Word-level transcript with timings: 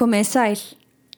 Komið 0.00 0.22
sæl, 0.24 0.60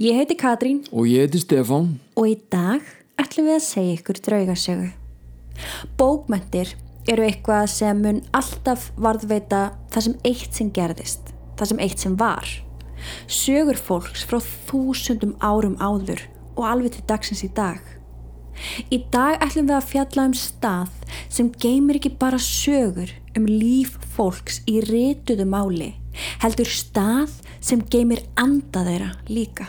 ég 0.02 0.16
heiti 0.18 0.34
Katrín 0.34 0.80
Og 0.90 1.06
ég 1.06 1.22
heiti 1.22 1.38
Stefán. 1.38 2.00
og 2.18 2.24
í 2.26 2.34
dag 2.50 2.82
ætlum 3.14 3.46
við 3.46 3.54
að 3.54 3.62
segja 3.62 3.92
ykkur 3.94 4.18
draugasögu. 4.26 4.88
Bókmentir 5.94 6.72
eru 7.06 7.22
eitthvað 7.22 7.68
sem 7.70 8.00
mun 8.02 8.18
alltaf 8.34 8.88
varðveita 8.98 9.60
það 9.94 10.02
sem 10.02 10.16
eitt 10.24 10.58
sem 10.58 10.72
gerðist, 10.74 11.30
það 11.54 11.70
sem 11.70 11.78
eitt 11.86 12.02
sem 12.02 12.16
var. 12.18 12.50
Sögur 13.30 13.78
fólks 13.78 14.26
frá 14.26 14.42
þúsundum 14.66 15.36
árum 15.38 15.78
áður 15.78 16.26
og 16.56 16.66
alveg 16.66 16.96
til 16.96 17.06
dagsins 17.06 17.44
í 17.46 17.54
dag. 17.54 17.78
Í 18.90 18.98
dag 19.14 19.38
ætlum 19.38 19.70
við 19.70 19.78
að 19.78 19.90
fjalla 19.94 20.26
um 20.26 20.34
stað 20.34 20.90
sem 21.30 21.54
geymir 21.54 22.02
ekki 22.02 22.16
bara 22.18 22.42
sögur 22.42 23.14
um 23.38 23.46
líf 23.46 23.94
fólks 24.18 24.58
í 24.66 24.82
rituðu 24.82 25.46
máli, 25.46 25.94
heldur 26.42 26.66
stað 26.66 27.38
sem 27.62 27.82
geymir 27.90 28.24
anda 28.36 28.84
þeirra 28.86 29.12
líka. 29.30 29.68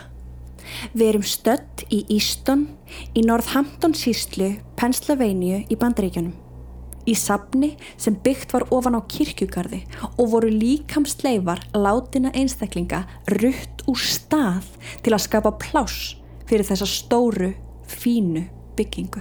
Við 0.94 1.08
erum 1.08 1.26
stött 1.26 1.84
í 1.92 2.02
Easton 2.12 2.66
í 3.14 3.24
Northampton 3.26 3.94
síslu 3.96 4.54
Pennsylvania 4.80 5.62
í 5.68 5.78
Bandaríkjunum. 5.78 6.34
Í 7.04 7.12
safni 7.20 7.74
sem 8.00 8.16
byggt 8.24 8.54
var 8.54 8.64
ofan 8.72 8.96
á 8.96 9.00
kirkjugarði 9.04 9.82
og 10.16 10.30
voru 10.32 10.48
líkamsleifar 10.48 11.60
látina 11.76 12.32
einstaklinga 12.32 13.02
rutt 13.36 13.84
úr 13.90 14.00
stað 14.00 14.70
til 15.04 15.12
að 15.12 15.24
skapa 15.26 15.52
pláss 15.60 16.14
fyrir 16.48 16.64
þessa 16.64 16.88
stóru, 16.88 17.52
fínu 17.84 18.46
byggingu. 18.78 19.20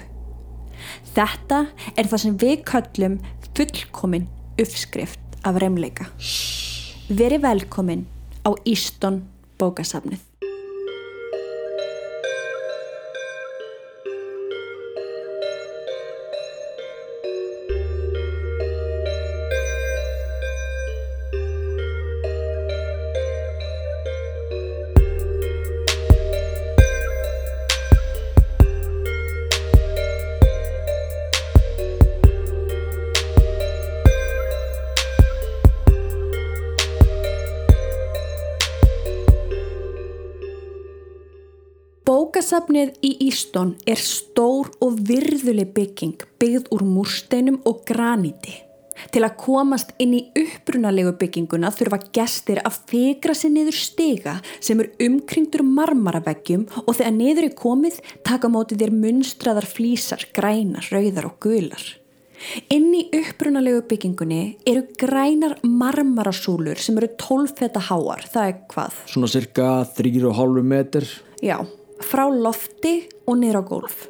Þetta 1.13 1.65
er 1.95 2.07
það 2.07 2.23
sem 2.23 2.39
við 2.39 2.63
köllum 2.67 3.19
fullkomin 3.53 4.29
uppskrift 4.59 5.19
af 5.43 5.59
reymleika. 5.59 6.07
Veri 7.11 7.39
velkomin 7.43 8.07
á 8.43 8.51
Easton 8.65 9.23
bókasafnið. 9.57 10.19
Bókasafnið 42.13 42.99
í 43.01 43.09
Easton 43.25 43.71
er 43.89 43.97
stór 43.97 44.67
og 44.85 44.99
virðuleg 45.07 45.71
bygging 45.73 46.19
byggð 46.37 46.67
úr 46.75 46.83
múrsteinum 46.85 47.57
og 47.65 47.79
graníti. 47.89 48.53
Til 49.09 49.23
að 49.25 49.39
komast 49.41 49.95
inn 50.03 50.13
í 50.19 50.19
upprunalegu 50.37 51.15
bygginguna 51.17 51.71
þurfa 51.73 51.99
gestir 52.13 52.61
að 52.61 52.77
fegra 52.91 53.33
sér 53.33 53.55
niður 53.55 53.79
stiga 53.79 54.35
sem 54.59 54.83
er 54.83 54.91
umkringdur 55.07 55.65
marmaraveggjum 55.65 56.69
og 56.83 56.93
þegar 56.99 57.17
niður 57.17 57.49
er 57.49 57.57
komið 57.63 57.99
taka 58.29 58.53
mótið 58.59 58.85
þér 58.85 58.95
munstraðar 59.01 59.71
flísar, 59.73 60.29
grænar, 60.37 60.85
rauðar 60.93 61.31
og 61.33 61.37
gular. 61.41 61.91
Inn 62.69 62.91
í 62.93 63.07
upprunalegu 63.23 63.87
byggingunni 63.89 64.43
eru 64.69 64.85
grænar 65.01 65.63
marmarasúlur 65.65 66.77
sem 66.77 66.99
eru 67.01 67.15
12 67.17 67.57
feta 67.57 67.87
háar, 67.89 68.27
það 68.29 68.51
er 68.51 68.59
hvað? 68.69 69.05
Svona 69.09 69.37
cirka 69.39 69.77
3,5 69.97 70.67
metr. 70.67 71.15
Já, 71.41 71.57
frá 72.03 72.27
lofti 72.29 72.97
og 73.27 73.39
niður 73.39 73.61
á 73.61 73.63
gólf. 73.69 74.03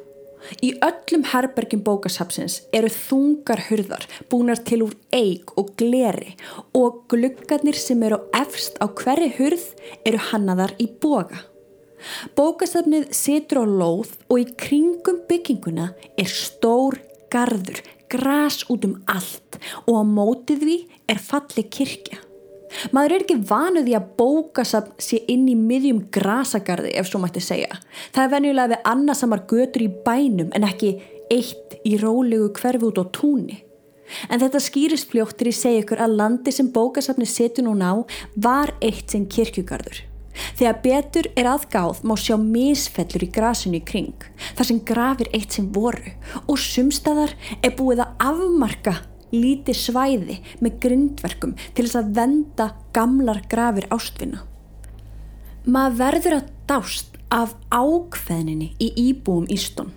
Í 0.60 0.74
öllum 0.84 1.24
herbergjum 1.30 1.80
bókasapsins 1.86 2.58
eru 2.76 2.90
þungar 2.92 3.62
hurðar 3.70 4.04
búnar 4.28 4.60
til 4.68 4.82
úr 4.84 4.92
eig 5.14 5.48
og 5.60 5.72
gleri 5.80 6.34
og 6.76 7.04
gluggarnir 7.12 7.78
sem 7.80 8.02
eru 8.04 8.20
efst 8.36 8.76
á 8.84 8.86
hverri 8.90 9.30
hurð 9.38 9.70
eru 10.04 10.20
hannaðar 10.30 10.76
í 10.76 10.90
boga. 11.00 11.40
Bókasafnið 12.36 13.08
situr 13.16 13.64
á 13.64 13.66
lóð 13.68 14.12
og 14.28 14.42
í 14.42 14.46
kringum 14.60 15.22
bygginguna 15.30 15.92
er 16.20 16.28
stór 16.28 17.00
garður, 17.32 17.80
gras 18.12 18.62
út 18.68 18.84
um 18.84 18.98
allt 19.10 19.58
og 19.88 19.96
á 19.96 20.02
mótið 20.04 20.66
því 20.66 20.78
er 21.08 21.24
falli 21.30 21.64
kirkja. 21.72 22.20
Maður 22.94 23.16
er 23.16 23.24
ekki 23.24 23.40
vanuð 23.48 23.90
í 23.92 23.96
að 23.98 24.08
bókasafn 24.18 24.94
sé 25.02 25.20
inn 25.30 25.46
í 25.50 25.56
miðjum 25.58 26.04
grasagarði 26.14 26.94
ef 26.98 27.10
svo 27.10 27.20
mætti 27.22 27.42
segja. 27.44 27.80
Það 28.14 28.24
er 28.24 28.32
venjulega 28.34 28.72
við 28.74 28.88
annarsamar 28.94 29.44
götur 29.50 29.84
í 29.84 29.90
bænum 30.06 30.50
en 30.56 30.66
ekki 30.68 30.96
eitt 31.32 31.78
í 31.86 31.96
rólegu 32.00 32.50
hverfi 32.58 32.90
út 32.90 33.00
á 33.00 33.04
túnni. 33.14 33.60
En 34.28 34.40
þetta 34.42 34.60
skýrist 34.60 35.08
fljóttir 35.10 35.48
í 35.48 35.54
segja 35.56 35.84
ykkur 35.84 36.02
að 36.04 36.18
landi 36.18 36.52
sem 36.52 36.68
bókasafni 36.72 37.26
setur 37.28 37.68
núna 37.68 37.94
á 37.94 37.96
var 38.36 38.74
eitt 38.84 39.14
sem 39.14 39.24
kirkjugarður. 39.24 40.04
Þegar 40.58 40.78
betur 40.82 41.28
er 41.38 41.48
aðgáð 41.48 42.02
má 42.06 42.14
sjá 42.18 42.34
misfellur 42.40 43.22
í 43.22 43.30
grasinu 43.30 43.78
í 43.78 43.84
kring, 43.86 44.26
þar 44.58 44.68
sem 44.68 44.80
grafir 44.86 45.30
eitt 45.36 45.54
sem 45.54 45.68
voru 45.74 46.14
og 46.44 46.58
sumstaðar 46.60 47.36
er 47.62 47.74
búið 47.78 48.02
að 48.02 48.24
afmarka 48.32 48.96
lítið 49.34 49.78
svæði 49.80 50.38
með 50.64 50.78
grindverkum 50.84 51.56
til 51.74 51.86
þess 51.86 52.00
að 52.00 52.14
venda 52.18 52.68
gamlar 52.96 53.42
grafir 53.50 53.88
ástvinna. 53.94 54.44
Maður 55.64 56.00
verður 56.00 56.38
að 56.38 56.48
dást 56.68 57.20
af 57.34 57.54
ákveðninni 57.72 58.74
í 58.78 58.90
íbúum 59.08 59.46
Ístun. 59.52 59.92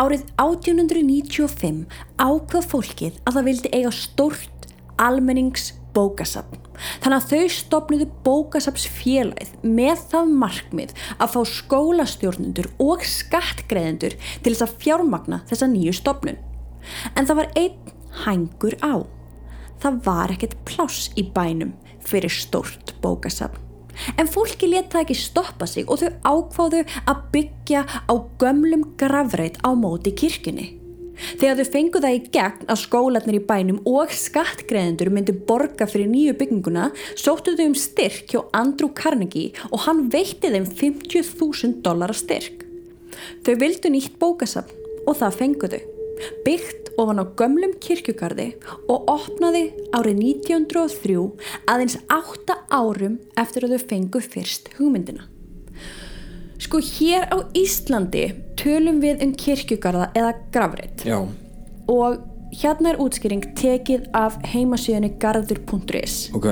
Árið 0.00 0.24
1895 0.40 1.84
ákvað 2.16 2.70
fólkið 2.72 3.18
að 3.24 3.36
það 3.36 3.48
vildi 3.50 3.72
eiga 3.74 3.92
stórt 3.94 4.70
almennings 4.98 5.72
bókasafn. 5.94 6.60
Þannig 7.02 7.18
að 7.18 7.28
þau 7.30 7.54
stopnuðu 7.54 8.08
bókasafnsfélagið 8.26 9.54
með 9.66 10.02
það 10.12 10.32
markmið 10.42 10.94
að 11.18 11.32
fá 11.34 11.40
skólastjórnundur 11.52 12.70
og 12.82 13.04
skattgreðendur 13.06 14.16
til 14.18 14.52
þess 14.52 14.66
að 14.66 14.76
fjármagna 14.84 15.42
þessa 15.50 15.70
nýju 15.72 15.96
stopnun. 15.98 16.40
En 17.14 17.26
það 17.28 17.40
var 17.42 17.50
einn 17.58 17.94
hængur 18.24 18.76
á. 18.82 19.04
Það 19.78 20.02
var 20.06 20.34
ekkert 20.34 20.58
pláss 20.66 21.10
í 21.18 21.24
bænum 21.34 21.74
fyrir 22.08 22.32
stórt 22.32 22.94
bókasafn. 23.02 23.64
En 24.18 24.30
fólki 24.30 24.68
leta 24.70 25.02
ekki 25.02 25.16
stoppa 25.18 25.66
sig 25.66 25.88
og 25.90 26.00
þau 26.02 26.10
ákváðu 26.22 26.84
að 27.10 27.22
byggja 27.34 27.84
á 28.06 28.14
gömlum 28.38 28.84
gravreit 29.00 29.58
á 29.66 29.74
móti 29.74 30.14
kirkjunni. 30.14 30.78
Þegar 31.18 31.58
þau 31.58 31.70
fengu 31.72 32.02
það 32.02 32.14
í 32.14 32.20
gegn 32.36 32.68
að 32.70 32.80
skólanir 32.84 33.38
í 33.40 33.42
bænum 33.48 33.80
og 33.90 34.14
skattgreðendur 34.14 35.10
myndi 35.10 35.34
borga 35.50 35.88
fyrir 35.90 36.10
nýju 36.12 36.36
bygginguna 36.38 36.92
sóttu 37.18 37.56
þau 37.58 37.66
um 37.72 37.76
styrk 37.78 38.30
hjá 38.30 38.44
Andrew 38.54 38.92
Carnegie 38.94 39.50
og 39.72 39.82
hann 39.88 40.06
veitti 40.14 40.52
þeim 40.54 40.70
50.000 40.70 41.82
dólar 41.82 42.14
styrk. 42.14 42.62
Þau 43.42 43.54
vildu 43.58 43.90
nýtt 43.90 44.18
bókasafn 44.22 44.74
og 45.08 45.18
það 45.18 45.40
fengu 45.42 45.74
þau. 45.74 45.97
Byggt 46.46 46.92
ofan 46.98 47.22
á 47.22 47.24
gömlum 47.38 47.74
kirkjugarði 47.82 48.48
og 48.90 49.10
opnaði 49.12 49.64
árið 49.94 50.22
1903 50.24 51.18
aðeins 51.70 51.98
8 52.10 52.56
árum 52.74 53.18
eftir 53.38 53.66
að 53.66 53.76
þau 53.76 53.90
fengu 53.92 54.22
fyrst 54.24 54.72
hugmyndina. 54.78 55.28
Sko 56.58 56.80
hér 56.82 57.28
á 57.30 57.38
Íslandi 57.54 58.24
tölum 58.58 58.98
við 59.04 59.22
um 59.22 59.36
kirkjugarða 59.38 60.10
eða 60.18 60.32
gravreitt 60.54 61.04
Já. 61.06 61.20
og 61.86 62.18
hérna 62.58 62.94
er 62.94 63.00
útskýring 63.02 63.44
tekið 63.58 64.08
af 64.16 64.40
heimasíðunni 64.50 65.12
garður.is. 65.22 66.16
Ok. 66.34 66.48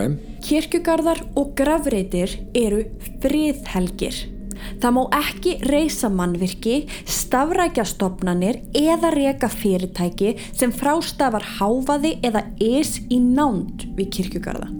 Kirkjugarðar 0.46 1.24
og 1.34 1.54
gravreitir 1.58 2.38
eru 2.54 2.84
friðhelgir. 3.24 4.35
Það 4.82 4.96
má 4.96 5.02
ekki 5.20 5.56
reysa 5.70 6.10
mannvirki, 6.12 6.76
stafrækja 7.04 7.86
stopnanir 7.88 8.60
eða 8.76 9.12
reka 9.14 9.50
fyrirtæki 9.52 10.36
sem 10.52 10.74
frástafar 10.74 11.46
háfaði 11.58 12.16
eða 12.26 12.46
is 12.62 12.98
í 13.10 13.20
nánd 13.22 13.88
við 13.96 14.12
kirkjugarða. 14.18 14.70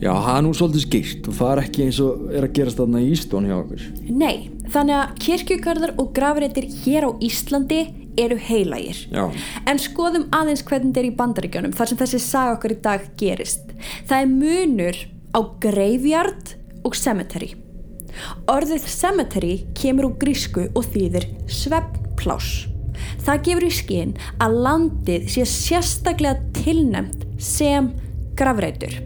Já, 0.00 0.14
það 0.16 0.34
er 0.34 0.44
nú 0.46 0.50
svolítið 0.56 0.84
skýrt 0.86 1.26
og 1.28 1.34
það 1.36 1.50
er 1.52 1.60
ekki 1.60 1.82
eins 1.84 1.98
og 2.00 2.28
er 2.32 2.44
að 2.46 2.54
gerast 2.56 2.78
þarna 2.80 3.02
í 3.04 3.08
Ístón 3.12 3.48
hjá 3.48 3.56
okkur. 3.58 3.82
Nei, 4.08 4.36
þannig 4.72 4.96
að 4.96 5.18
kirkjugarðar 5.26 5.92
og 6.00 6.12
gravreitir 6.16 6.68
hér 6.80 7.04
á 7.04 7.10
Íslandi 7.20 7.80
eru 8.20 8.38
heilagir. 8.40 9.02
Já. 9.12 9.26
En 9.68 9.80
skoðum 9.80 10.28
aðeins 10.34 10.64
hvernig 10.64 10.94
þetta 10.94 11.02
er 11.02 11.10
í 11.10 11.16
bandaríkjónum 11.20 11.76
þar 11.76 11.92
sem 11.92 12.00
þessi 12.00 12.22
saga 12.24 12.56
okkur 12.56 12.76
í 12.76 12.80
dag 12.86 13.08
gerist. 13.20 13.74
Það 14.08 14.22
er 14.24 14.32
munur 14.32 15.02
á 15.36 15.40
graveyard 15.62 16.54
og 16.80 16.96
cemetery. 16.96 17.52
Orðið 18.50 18.86
cemetery 18.90 19.54
kemur 19.78 20.10
úr 20.10 20.18
grísku 20.20 20.68
og 20.74 20.88
þýðir 20.92 21.28
svefnpláss. 21.50 22.66
Það 23.24 23.44
gefur 23.46 23.66
í 23.66 23.72
skinn 23.74 24.16
að 24.42 24.56
landið 24.66 25.28
sé 25.32 25.46
sérstaklega 25.48 26.40
tilnæmt 26.56 27.24
sem 27.40 27.92
gravreitur. 28.38 28.98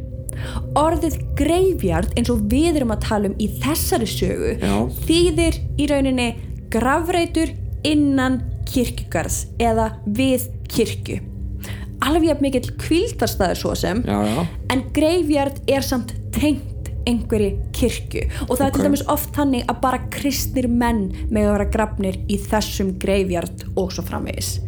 Orðið 0.78 1.20
graveyard 1.38 2.16
eins 2.18 2.30
og 2.32 2.42
við 2.50 2.80
erum 2.80 2.94
að 2.94 3.04
tala 3.06 3.30
um 3.30 3.36
í 3.40 3.48
þessari 3.62 4.08
sögu 4.10 4.56
Já. 4.60 4.74
þýðir 5.06 5.60
í 5.80 5.86
rauninni 5.90 6.28
gravreitur 6.74 7.54
innan 7.86 8.42
kirkjugarðs 8.68 9.44
eða 9.62 9.92
við 10.16 10.48
kirkju. 10.72 11.20
Alveg 12.04 12.42
mikill 12.44 12.74
kvildarstaður 12.80 13.60
svo 13.60 13.72
sem 13.78 14.02
Já, 14.04 14.18
já, 14.28 14.46
en 14.74 14.82
graveyard 14.96 15.60
er 15.70 15.84
samt 15.86 16.12
tengt 16.34 16.73
einhverju 17.06 17.50
kirkju. 17.76 18.22
Og 18.48 18.56
það 18.58 18.66
er 18.66 18.70
Ok. 18.70 18.74
til 18.78 18.84
dæmis 18.84 19.04
oft 19.08 19.32
þannig 19.36 19.66
að 19.66 19.80
bara 19.80 19.98
kristnir 20.10 20.68
menn 20.68 21.12
með 21.30 21.48
að 21.48 21.52
vera 21.58 21.70
grafnir 21.70 22.16
í 22.28 22.38
þessum 22.38 22.94
graveyard 22.98 23.64
og 23.76 23.92
svo 23.92 24.02
framvegis. 24.04 24.58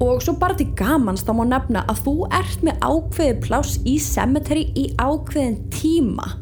Og 0.00 0.20
svo 0.22 0.36
bara 0.38 0.54
til 0.54 0.68
gamans 0.78 1.24
þá 1.26 1.32
má 1.34 1.44
nefna 1.48 1.84
að 1.90 2.04
þú 2.06 2.12
ert 2.30 2.60
með 2.62 2.78
ákveði 2.86 3.40
pláss 3.42 3.78
í 3.84 3.96
cemetery 3.98 4.68
í 4.78 4.92
ákveðin 4.94 5.56
tíma. 5.74 6.36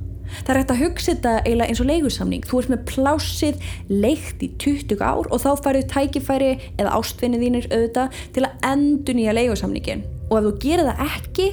Það 0.45 0.51
er 0.53 0.59
hægt 0.61 0.73
að 0.75 0.81
hugsa 0.83 1.13
þetta 1.15 1.33
eiginlega 1.47 1.69
eins 1.71 1.81
og 1.81 1.87
leigusamning. 1.89 2.43
Þú 2.45 2.59
ert 2.61 2.69
með 2.75 2.83
plássið 2.91 3.61
leikt 3.89 4.43
í 4.45 4.51
20 4.61 5.01
ár 5.01 5.31
og 5.31 5.41
þá 5.41 5.51
færðu 5.65 5.85
tækifæri 5.89 6.51
eða 6.77 6.93
ástvinni 6.99 7.41
þínir 7.41 7.69
auðvitað 7.71 8.19
til 8.35 8.45
að 8.45 8.67
endur 8.73 9.17
nýja 9.17 9.37
leigusamningin 9.39 10.05
og 10.29 10.37
ef 10.41 10.45
þú 10.49 10.53
gerir 10.67 10.91
það 10.91 11.05
ekki 11.07 11.47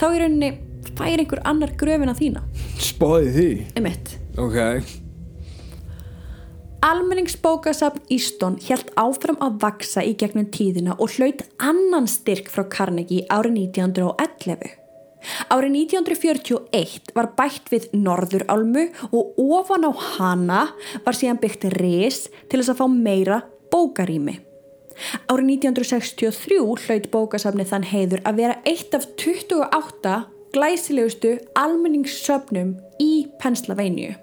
þá 0.00 0.06
í 0.08 0.18
rauninni 0.22 0.50
fær 0.94 1.16
einhver 1.16 1.42
annar 1.48 1.74
gröfina 1.80 2.14
þína 2.18 2.44
spáði 2.78 3.34
því 3.38 3.50
um 3.74 3.88
mitt 3.88 4.14
Ok, 4.36 4.58
Almenningsbókasafn 6.86 8.04
Ístón 8.12 8.58
hjælt 8.62 8.92
áfram 9.00 9.38
að 9.42 9.56
vaksa 9.62 10.02
í 10.06 10.12
gegnum 10.20 10.46
tíðina 10.54 10.94
og 11.00 11.16
hlaut 11.16 11.40
annan 11.58 12.06
styrk 12.06 12.50
frá 12.52 12.62
Carnegie 12.70 13.24
árið 13.32 13.56
1911. 13.72 14.76
Árið 15.50 15.72
1941 15.80 17.10
var 17.16 17.32
bætt 17.38 17.72
við 17.72 17.88
Norðurálmu 17.96 18.84
og 19.08 19.40
ofan 19.42 19.88
á 19.88 19.92
hana 20.12 20.60
var 21.02 21.18
síðan 21.18 21.40
byggt 21.42 21.66
ris 21.74 22.26
til 22.46 22.60
þess 22.60 22.76
að 22.76 22.82
fá 22.82 22.86
meira 22.92 23.40
bókarými. 23.72 24.36
Árið 25.26 25.56
1963 25.56 26.60
hlaut 26.86 27.10
bókasafni 27.10 27.66
þann 27.66 27.90
heiður 27.90 28.22
að 28.28 28.42
vera 28.44 28.60
eitt 28.68 28.94
af 28.94 29.08
28 29.18 30.14
glæsilegustu 30.56 31.34
almenningssöfnum 31.58 32.76
í 33.02 33.26
Pennsylvania. 33.42 34.16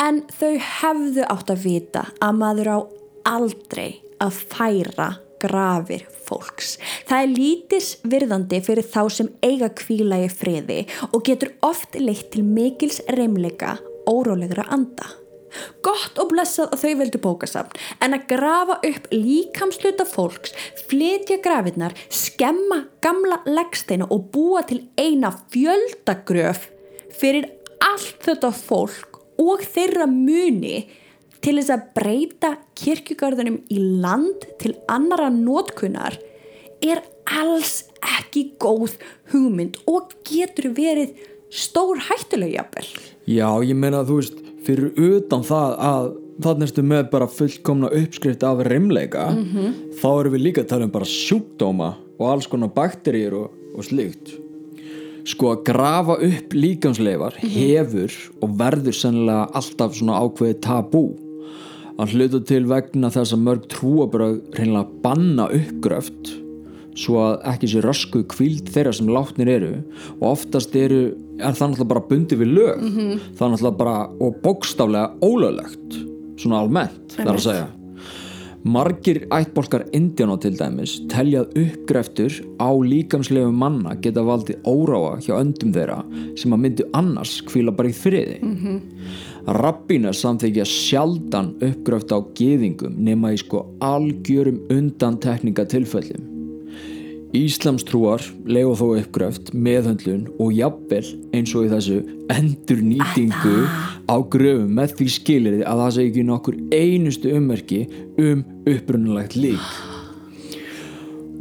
En 0.00 0.22
þau 0.40 0.56
hefðu 0.58 1.26
átt 1.30 1.52
að 1.52 1.66
vita 1.68 2.06
að 2.24 2.38
maður 2.40 2.70
á 2.72 2.78
aldrei 3.34 4.00
að 4.24 4.40
færa 4.50 5.10
grafir 5.44 6.06
fólks. 6.24 6.78
Það 7.04 7.20
er 7.20 7.34
lítis 7.34 7.90
virðandi 8.08 8.62
fyrir 8.64 8.88
þá 8.88 9.02
sem 9.12 9.28
eiga 9.44 9.68
kvíla 9.76 10.22
í 10.24 10.30
friði 10.32 10.80
og 11.10 11.20
getur 11.28 11.52
oft 11.66 11.98
leitt 12.00 12.30
til 12.32 12.46
mikils 12.46 13.02
reymleika 13.12 13.76
órólegra 14.08 14.66
anda. 14.72 15.10
Gott 15.86 16.18
og 16.20 16.30
blessað 16.32 16.74
að 16.74 16.84
þau 16.84 16.94
veldu 17.02 17.20
bókasafn 17.24 17.80
en 18.04 18.16
að 18.16 18.26
grafa 18.32 18.78
upp 18.90 19.08
líkamsluta 19.12 20.06
fólks, 20.08 20.54
flytja 20.88 21.40
grafirnar, 21.44 21.94
skemma 22.08 22.84
gamla 23.04 23.40
leggsteina 23.48 24.08
og 24.10 24.30
búa 24.34 24.64
til 24.68 24.84
eina 25.00 25.32
fjöldagröf 25.52 26.68
fyrir 27.14 27.50
allt 27.84 28.20
þetta 28.24 28.50
fólk 28.54 29.20
og 29.40 29.64
þeirra 29.74 30.06
muni 30.10 30.84
til 31.44 31.58
þess 31.58 31.72
að 31.74 31.88
breyta 31.96 32.52
kirkjugarðunum 32.78 33.58
í 33.72 33.80
land 34.00 34.46
til 34.62 34.72
annara 34.90 35.28
nótkunnar 35.32 36.16
er 36.84 37.02
alls 37.30 37.84
ekki 38.18 38.46
góð 38.60 38.96
hugmynd 39.32 39.78
og 39.90 40.12
getur 40.28 40.70
verið 40.76 41.14
stór 41.54 42.00
hættuleg 42.08 42.56
jafnvel. 42.56 42.88
já, 43.28 43.48
ég 43.62 43.76
meina 43.76 44.04
þú 44.04 44.20
veist 44.20 44.43
fyrir 44.66 44.94
utan 44.96 45.44
það 45.46 45.74
að 45.88 46.12
þannig 46.44 46.68
erstu 46.68 46.84
með 46.86 47.10
bara 47.12 47.30
fullkomna 47.30 47.90
uppskrift 47.94 48.46
af 48.46 48.62
reymleika 48.66 49.28
þá 50.00 50.08
erum 50.12 50.34
við 50.34 50.44
líka 50.48 50.64
að 50.64 50.70
tala 50.72 50.88
um 50.88 50.94
bara 50.94 51.10
sjúkdóma 51.10 51.90
og 52.18 52.24
alls 52.30 52.48
konar 52.50 52.72
bakteríur 52.74 53.36
og, 53.38 53.52
og 53.74 53.86
slíkt. 53.86 54.34
Sko 55.24 55.54
að 55.54 55.64
grafa 55.64 56.18
upp 56.20 56.52
líkamsleifar 56.52 57.38
hefur 57.40 58.12
og 58.42 58.56
verður 58.60 58.96
sennilega 58.98 59.48
alltaf 59.56 59.94
svona 59.96 60.20
ákveðið 60.20 60.60
tabú. 60.66 61.04
Að 61.94 62.16
hluta 62.16 62.40
til 62.44 62.64
vegna 62.66 63.08
þess 63.14 63.32
að 63.32 63.44
mörg 63.46 63.68
trúabröð 63.70 64.40
reynilega 64.58 65.02
banna 65.04 65.46
uppgröft 65.54 66.34
svo 66.98 67.20
að 67.24 67.40
ekki 67.54 67.70
sé 67.70 67.82
rösku 67.82 68.22
kvíld 68.30 68.70
þeirra 68.74 68.92
sem 68.94 69.08
látnir 69.10 69.50
eru 69.50 69.72
og 70.20 70.26
oftast 70.30 70.74
eru, 70.78 71.14
er 71.38 71.54
það 71.54 71.70
náttúrulega 71.70 71.92
bara 71.94 72.08
bundið 72.10 72.42
við 72.42 72.52
lög 72.58 72.82
það 73.38 73.46
er 73.46 73.54
náttúrulega 73.54 73.78
bara 73.78 73.96
og 74.20 74.42
bókstaflega 74.44 75.08
ólöglegt 75.24 76.02
svona 76.40 76.60
almennt, 76.64 77.16
það 77.16 77.26
er 77.26 77.34
að 77.34 77.46
segja 77.48 77.72
Margir 78.64 79.26
ættbólkar 79.28 79.82
Indiana 79.92 80.38
til 80.40 80.54
dæmis 80.56 80.94
teljað 81.12 81.50
uppgreftur 81.60 82.38
á 82.56 82.72
líkamslegu 82.72 83.50
manna 83.52 83.92
geta 84.00 84.24
valdið 84.24 84.64
óráa 84.64 85.18
hjá 85.20 85.34
öndum 85.36 85.74
þeirra 85.74 85.98
sem 86.40 86.56
að 86.56 86.62
myndu 86.62 86.86
annars 86.96 87.34
kvíla 87.44 87.74
bara 87.76 87.92
í 87.92 87.98
friði. 87.98 88.38
Mm 88.40 88.56
-hmm. 88.56 88.80
Rabbína 89.60 90.12
samþykja 90.16 90.64
sjaldan 90.64 91.52
uppgröft 91.60 92.16
á 92.16 92.24
geðingum 92.32 92.96
nema 92.96 93.34
í 93.34 93.36
sko 93.36 93.66
algjörum 93.80 94.64
undantekninga 94.70 95.68
tilfellum. 95.68 96.33
Íslamstrúar 97.34 98.22
leiða 98.46 98.76
þó 98.78 98.84
uppgröft, 99.00 99.48
meðhöndlun 99.58 100.28
og 100.38 100.52
jafnvel 100.54 101.02
eins 101.34 101.50
og 101.58 101.66
í 101.66 101.70
þessu 101.72 101.96
endur 102.30 102.82
nýtingu 102.86 103.54
á 104.06 104.16
gröfum 104.30 104.70
með 104.76 104.94
því 105.00 105.06
skilirði 105.16 105.64
að 105.66 105.82
það 105.82 105.90
sé 105.96 106.04
ekki 106.06 106.24
nokkur 106.28 106.60
einustu 106.70 107.32
ummerki 107.34 107.80
um 108.22 108.44
upprunalegt 108.70 109.34
lík. 109.34 109.66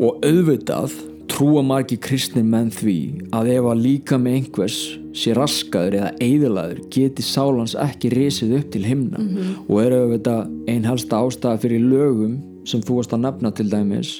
Og 0.02 0.26
auðvitað 0.26 0.96
trúa 1.30 1.62
margi 1.66 2.00
kristnir 2.02 2.48
menn 2.48 2.74
því 2.74 2.98
að 3.34 3.52
ef 3.54 3.70
að 3.70 3.86
líka 3.86 4.18
með 4.22 4.40
einhvers 4.40 4.80
sé 5.14 5.36
raskaður 5.38 6.00
eða 6.00 6.12
eðalaður 6.26 6.82
geti 6.94 7.26
sálans 7.26 7.78
ekki 7.78 8.10
risið 8.16 8.58
upp 8.64 8.74
til 8.74 8.84
himna. 8.90 9.22
Og 9.70 9.78
eru 9.86 10.02
auðvitað 10.08 10.50
ein 10.74 10.90
helsta 10.90 11.22
ástæða 11.22 11.62
fyrir 11.68 11.86
lögum 11.86 12.36
sem 12.66 12.82
þú 12.82 12.98
varst 12.98 13.14
að 13.14 13.26
nefna 13.28 13.54
til 13.54 13.70
dæmis 13.70 14.18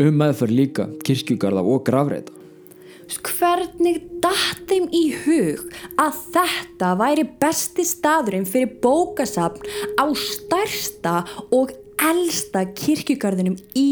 um 0.00 0.22
meðferð 0.22 0.56
líka 0.56 0.88
kirkjugarða 1.04 1.64
og 1.64 1.84
grafreita 1.88 2.40
Hvernig 3.12 3.98
datt 4.22 4.62
þeim 4.70 4.86
í 4.94 5.02
hug 5.24 5.66
að 6.00 6.20
þetta 6.32 6.92
væri 7.00 7.26
besti 7.42 7.84
staðurinn 7.84 8.46
fyrir 8.48 8.78
bókasafn 8.80 9.66
á 10.00 10.06
stærsta 10.16 11.18
og 11.52 11.74
elsta 12.00 12.64
kirkjugarðinum 12.78 13.58
í 13.76 13.88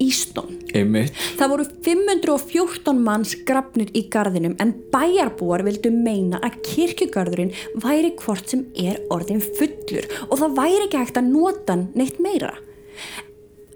Ístón? 0.00 0.54
Einmitt 0.72 1.16
Það 1.36 1.50
voru 1.52 1.66
514 1.84 3.02
manns 3.04 3.34
grafnir 3.48 3.90
í 3.92 4.06
garðinum 4.12 4.54
en 4.62 4.72
bæjarbúar 4.92 5.64
vildu 5.66 5.92
meina 5.92 6.40
að 6.46 6.60
kirkjugarðurinn 6.70 7.52
væri 7.82 8.14
hvort 8.22 8.54
sem 8.54 8.64
er 8.78 9.02
orðin 9.12 9.42
fullur 9.44 10.08
og 10.28 10.38
það 10.40 10.56
væri 10.62 10.86
ekki 10.86 11.02
hægt 11.02 11.20
að 11.20 11.32
nota 11.34 11.74
hann 11.74 11.88
neitt 11.98 12.22
meira. 12.22 12.54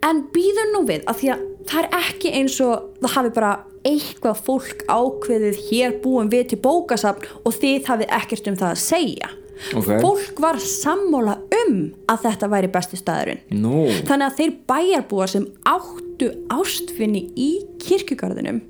En 0.04 0.24
býður 0.32 0.72
nú 0.72 0.84
við 0.88 1.04
að 1.08 1.20
því 1.20 1.34
að 1.34 1.44
það 1.68 1.80
er 1.82 1.88
ekki 2.00 2.34
eins 2.40 2.58
og 2.64 2.90
það 3.02 3.16
hafi 3.18 3.32
bara 3.38 3.54
eitthvað 3.84 4.42
fólk 4.46 4.84
ákveðið 4.88 5.62
hér 5.68 5.96
búum 6.02 6.30
við 6.32 6.52
til 6.52 6.60
bókasafn 6.64 7.26
og 7.44 7.56
þið 7.60 7.88
hafið 7.90 8.14
ekkert 8.20 8.52
um 8.52 8.60
það 8.60 8.70
að 8.72 8.84
segja. 8.84 9.32
Ok. 9.78 9.88
Fólk 10.02 10.40
var 10.42 10.58
sammála 10.58 11.36
um 11.62 11.76
að 12.10 12.24
þetta 12.24 12.48
væri 12.50 12.70
besti 12.74 12.98
staðurinn. 12.98 13.42
Nú, 13.54 13.84
Þannig 14.08 14.26
að 14.26 14.38
þeir 14.40 14.54
bæjarbúar 14.70 15.30
sem 15.30 15.46
áttu 15.70 16.30
ástfinni 16.52 17.22
í 17.38 17.48
kirkjugarðinum, 17.84 18.60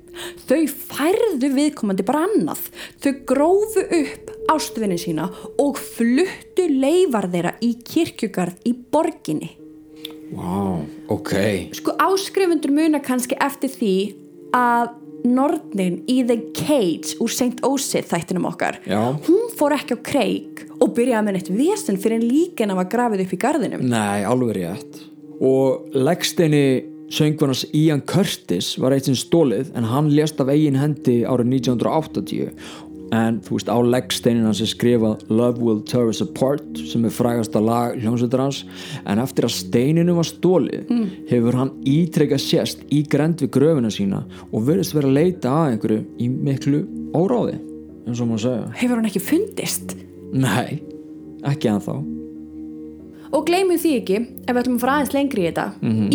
þau 0.45 0.61
færðu 0.69 1.51
viðkomandi 1.57 2.05
bara 2.05 2.25
annað. 2.27 2.67
Þau 3.01 3.11
grófu 3.31 3.85
upp 3.97 4.31
ástfinni 4.53 4.99
sína 5.01 5.31
og 5.61 5.81
fluttu 5.81 6.69
leifar 6.69 7.31
þeirra 7.33 7.55
í 7.65 7.75
kirkjugarð 7.81 8.69
í 8.69 8.75
borginni. 8.93 9.55
Wow, 10.33 10.83
ok 11.13 11.33
Sko 11.77 11.95
áskrifundur 12.01 12.73
muna 12.75 13.01
kannski 13.03 13.37
eftir 13.41 13.73
því 13.73 13.95
að 14.55 14.93
Nornin 15.25 16.03
í 16.11 16.19
The 16.27 16.37
Cage 16.53 17.17
úr 17.23 17.31
St. 17.33 17.61
Osith 17.65 18.11
þættinum 18.11 18.45
okkar 18.51 18.77
Já. 18.85 19.15
hún 19.25 19.49
fór 19.57 19.73
ekki 19.77 19.97
á 19.97 19.99
kreik 20.05 20.65
og 20.77 20.93
byrjaði 20.97 21.25
með 21.25 21.37
neitt 21.37 21.53
vesen 21.55 21.97
fyrir 22.01 22.19
en 22.19 22.27
líkin 22.29 22.73
að 22.73 22.81
var 22.83 22.91
grafið 22.93 23.25
upp 23.25 23.33
í 23.33 23.41
garðinum 23.41 23.85
Nei, 23.89 24.25
alveg 24.27 24.57
rétt 24.59 25.01
Og 25.43 25.89
leggsteini 25.97 26.65
söngvarnas 27.11 27.65
Ian 27.75 28.01
Curtis 28.07 28.75
var 28.81 28.95
eitt 28.95 29.09
sem 29.09 29.17
stólið 29.17 29.73
en 29.77 29.87
hann 29.89 30.09
lést 30.13 30.39
af 30.41 30.49
eigin 30.53 30.77
hendi 30.79 31.19
árið 31.27 31.51
1980 31.59 32.53
en 33.13 33.39
þú 33.45 33.57
veist 33.57 33.69
á 33.69 33.77
leggsteinina 33.77 34.53
sem 34.57 34.69
skrifað 34.69 35.25
Love 35.29 35.61
Will 35.61 35.81
Tear 35.85 36.09
Us 36.09 36.23
Apart 36.23 36.79
sem 36.89 37.05
er 37.05 37.13
frægasta 37.13 37.61
lag 37.61 37.99
hljómsveitar 37.99 38.43
hans. 38.45 38.63
En 39.05 39.21
eftir 39.21 39.47
að 39.47 39.55
steininu 39.59 40.17
var 40.17 40.29
stólið 40.29 40.89
hefur 41.29 41.59
hann 41.59 41.75
ítrekka 41.85 42.39
sést 42.41 42.83
í 42.89 43.03
grend 43.09 43.43
við 43.43 43.53
gröfuna 43.57 43.93
sína 43.93 44.23
og 44.51 44.67
verðist 44.69 44.95
vera 44.97 45.11
að 45.11 45.19
leita 45.19 45.53
að 45.53 45.75
einhverju 45.75 46.01
í 46.17 46.29
miklu 46.33 46.83
óráði 47.15 47.59
eins 48.05 48.21
og 48.21 48.29
maður 48.29 48.45
segja 48.47 48.67
hefur 48.81 48.99
hann 48.99 49.09
ekki 49.11 49.23
fundist? 49.23 49.97
Nei, 50.35 50.81
ekki 51.45 51.71
ennþá 51.71 52.14
og 53.31 53.47
gleymum 53.47 53.79
því 53.81 53.93
ekki 53.99 54.19
ef 54.45 54.51
við 54.51 54.61
ætlum 54.61 54.77
að 54.77 54.83
fara 54.85 54.97
aðeins 54.99 55.15
lengri 55.15 55.45
í 55.45 55.49
þetta 55.49 55.65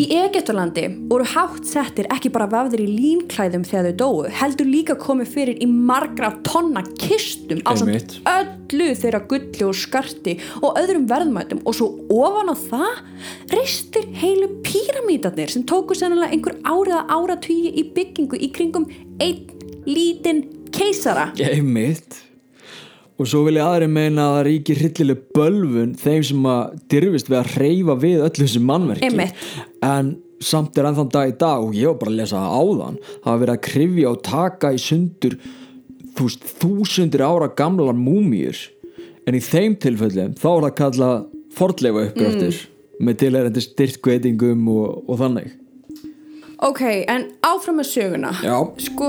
í 0.01 0.05
Egyptalandi 0.21 0.87
voru 1.11 1.27
hátt 1.35 1.67
settir 1.69 2.11
ekki 2.15 2.33
bara 2.35 2.49
vafðir 2.51 2.85
í 2.85 2.89
línklæðum 2.91 3.67
þegar 3.69 3.91
þau 3.91 3.99
dóu 4.03 4.35
heldur 4.41 4.71
líka 4.71 4.97
komið 5.01 5.35
fyrir 5.35 5.61
í 5.63 5.69
margra 5.71 6.33
tonna 6.47 6.85
kistum 7.01 7.63
á 7.67 7.73
öllu 7.75 8.89
þeirra 8.99 9.23
gulli 9.31 9.67
og 9.67 9.77
skarti 9.77 10.37
og 10.61 10.79
öðrum 10.81 11.07
verðmætum. 11.11 11.63
Og 11.67 11.77
svo 11.77 11.91
ofan 12.13 12.53
á 12.53 12.57
það 12.57 13.03
reistir 13.57 14.09
heilu 14.21 14.51
píramítarnir 14.67 15.53
sem 15.53 15.67
tóku 15.69 15.97
sennilega 15.99 16.35
einhver 16.35 16.59
áriða 16.65 17.05
áratugi 17.11 17.75
í 17.75 17.87
byggingu 17.95 18.41
í 18.41 18.51
kringum 18.55 18.89
einn 19.21 19.47
lítinn 19.89 20.45
keisara. 20.75 21.31
Einmitt 21.41 22.30
Og 23.21 23.29
svo 23.29 23.43
vil 23.45 23.59
ég 23.59 23.67
aðri 23.67 23.87
meina 23.93 24.31
að 24.31 24.35
það 24.35 24.47
ríkir 24.47 24.79
hryllileg 24.81 25.23
bölvun 25.37 25.95
þeim 26.01 26.23
sem 26.25 26.47
að 26.49 26.77
dyrfist 26.93 27.29
við 27.29 27.39
að 27.43 27.55
reyfa 27.61 27.97
við 28.01 28.23
öllu 28.25 28.47
þessi 28.47 28.63
mannverki. 28.65 29.11
Einmitt. 29.11 29.43
En 29.85 30.15
samt 30.41 30.79
er 30.81 30.89
ennþann 30.89 31.13
dag 31.13 31.29
í 31.29 31.37
dag 31.37 31.67
og 31.67 31.77
ég 31.77 31.91
var 31.91 31.99
bara 32.01 32.15
að 32.15 32.21
lesa 32.23 32.41
það 32.41 32.55
áðan 32.57 32.97
Það 33.05 33.27
var 33.27 33.43
verið 33.43 33.55
að 33.55 33.65
krifja 33.67 34.11
og 34.15 34.23
taka 34.25 34.73
í 34.73 34.81
sundur 34.81 35.37
veist, 36.21 36.49
þúsundir 36.63 37.25
ára 37.25 37.51
gamlar 37.57 37.97
múmíur. 37.97 38.59
En 39.29 39.37
í 39.37 39.45
þeim 39.45 39.77
tilfellum 39.81 40.35
þá 40.41 40.49
er 40.55 40.67
það 40.67 40.77
kallað 40.81 41.17
fordleifa 41.57 42.07
uppgröftir 42.09 42.63
með 43.01 43.21
tilherandi 43.21 43.65
styrtkveitingum 43.65 44.69
og, 44.73 45.05
og 45.09 45.21
þannig. 45.21 45.57
Ok, 46.61 46.83
en 47.09 47.31
áfram 47.47 47.79
með 47.81 47.89
söguna. 47.89 48.35
Já, 48.45 48.57
Sko, 48.85 49.09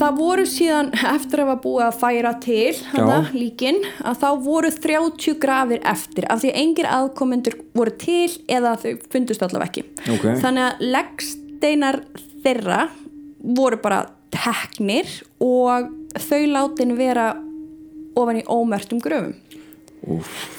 það 0.00 0.18
voru 0.20 0.44
síðan 0.50 0.90
eftir 1.14 1.42
að 1.42 1.50
var 1.50 1.60
búið 1.64 1.84
að 1.86 1.98
færa 2.00 2.32
til 2.42 2.74
hana, 2.92 3.18
líkin, 3.36 3.80
að 4.06 4.20
þá 4.22 4.28
voru 4.46 4.72
30 4.74 5.38
grafir 5.42 5.82
eftir 5.86 6.28
af 6.32 6.42
því 6.42 6.52
að 6.52 6.60
engir 6.62 6.90
aðkomendur 6.90 7.58
voru 7.76 7.94
til 8.00 8.28
eða 8.48 8.76
þau 8.82 8.92
fundust 9.12 9.46
allavega 9.46 9.70
ekki. 9.70 9.86
Ok. 10.16 10.28
Þannig 10.42 10.66
að 10.66 10.84
leggsteinar 10.96 12.00
þeirra 12.44 12.82
voru 13.56 13.80
bara 13.82 14.04
teknir 14.34 15.10
og 15.42 15.90
þau 16.26 16.42
látin 16.52 16.96
vera 16.98 17.32
ofan 18.16 18.40
í 18.40 18.46
ómertum 18.48 19.02
gröfum. 19.04 19.34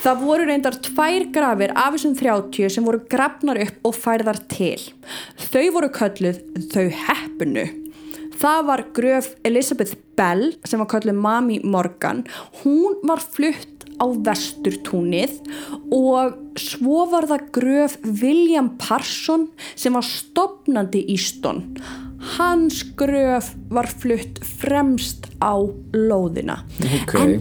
Það 0.04 0.24
voru 0.26 0.46
reyndar 0.50 0.76
tvær 0.84 1.26
grafir 1.32 1.72
af 1.78 1.94
þessum 1.96 2.16
30 2.20 2.72
sem 2.74 2.88
voru 2.88 3.00
grafnar 3.08 3.60
upp 3.64 3.86
og 3.88 3.96
færðar 3.96 4.42
til. 4.52 4.80
Þau 5.40 5.68
voru 5.78 5.92
kölluð 5.96 6.42
þau 6.74 6.88
heppunu. 7.06 7.68
Það 8.38 8.68
var 8.68 8.84
gröf 8.94 9.32
Elizabeth 9.48 9.98
Bell 10.18 10.52
sem 10.68 10.82
var 10.82 10.90
kölluð 10.92 11.18
Mami 11.18 11.60
Morgan. 11.66 12.24
Hún 12.62 12.98
var 13.08 13.22
flutt 13.24 13.86
á 13.98 14.06
vesturtúnið 14.06 15.40
og 15.94 16.38
svo 16.62 17.06
var 17.10 17.26
það 17.32 17.48
gröf 17.56 17.98
William 18.06 18.76
Parson 18.78 19.48
sem 19.74 19.98
var 19.98 20.06
stopnandi 20.06 21.02
Íston. 21.16 21.64
Hans 22.38 22.84
gröf 22.98 23.54
var 23.74 23.90
flutt 23.90 24.42
fremst 24.60 25.30
á 25.42 25.58
lóðina. 25.94 26.62
Ok. 27.02 27.16
En 27.22 27.40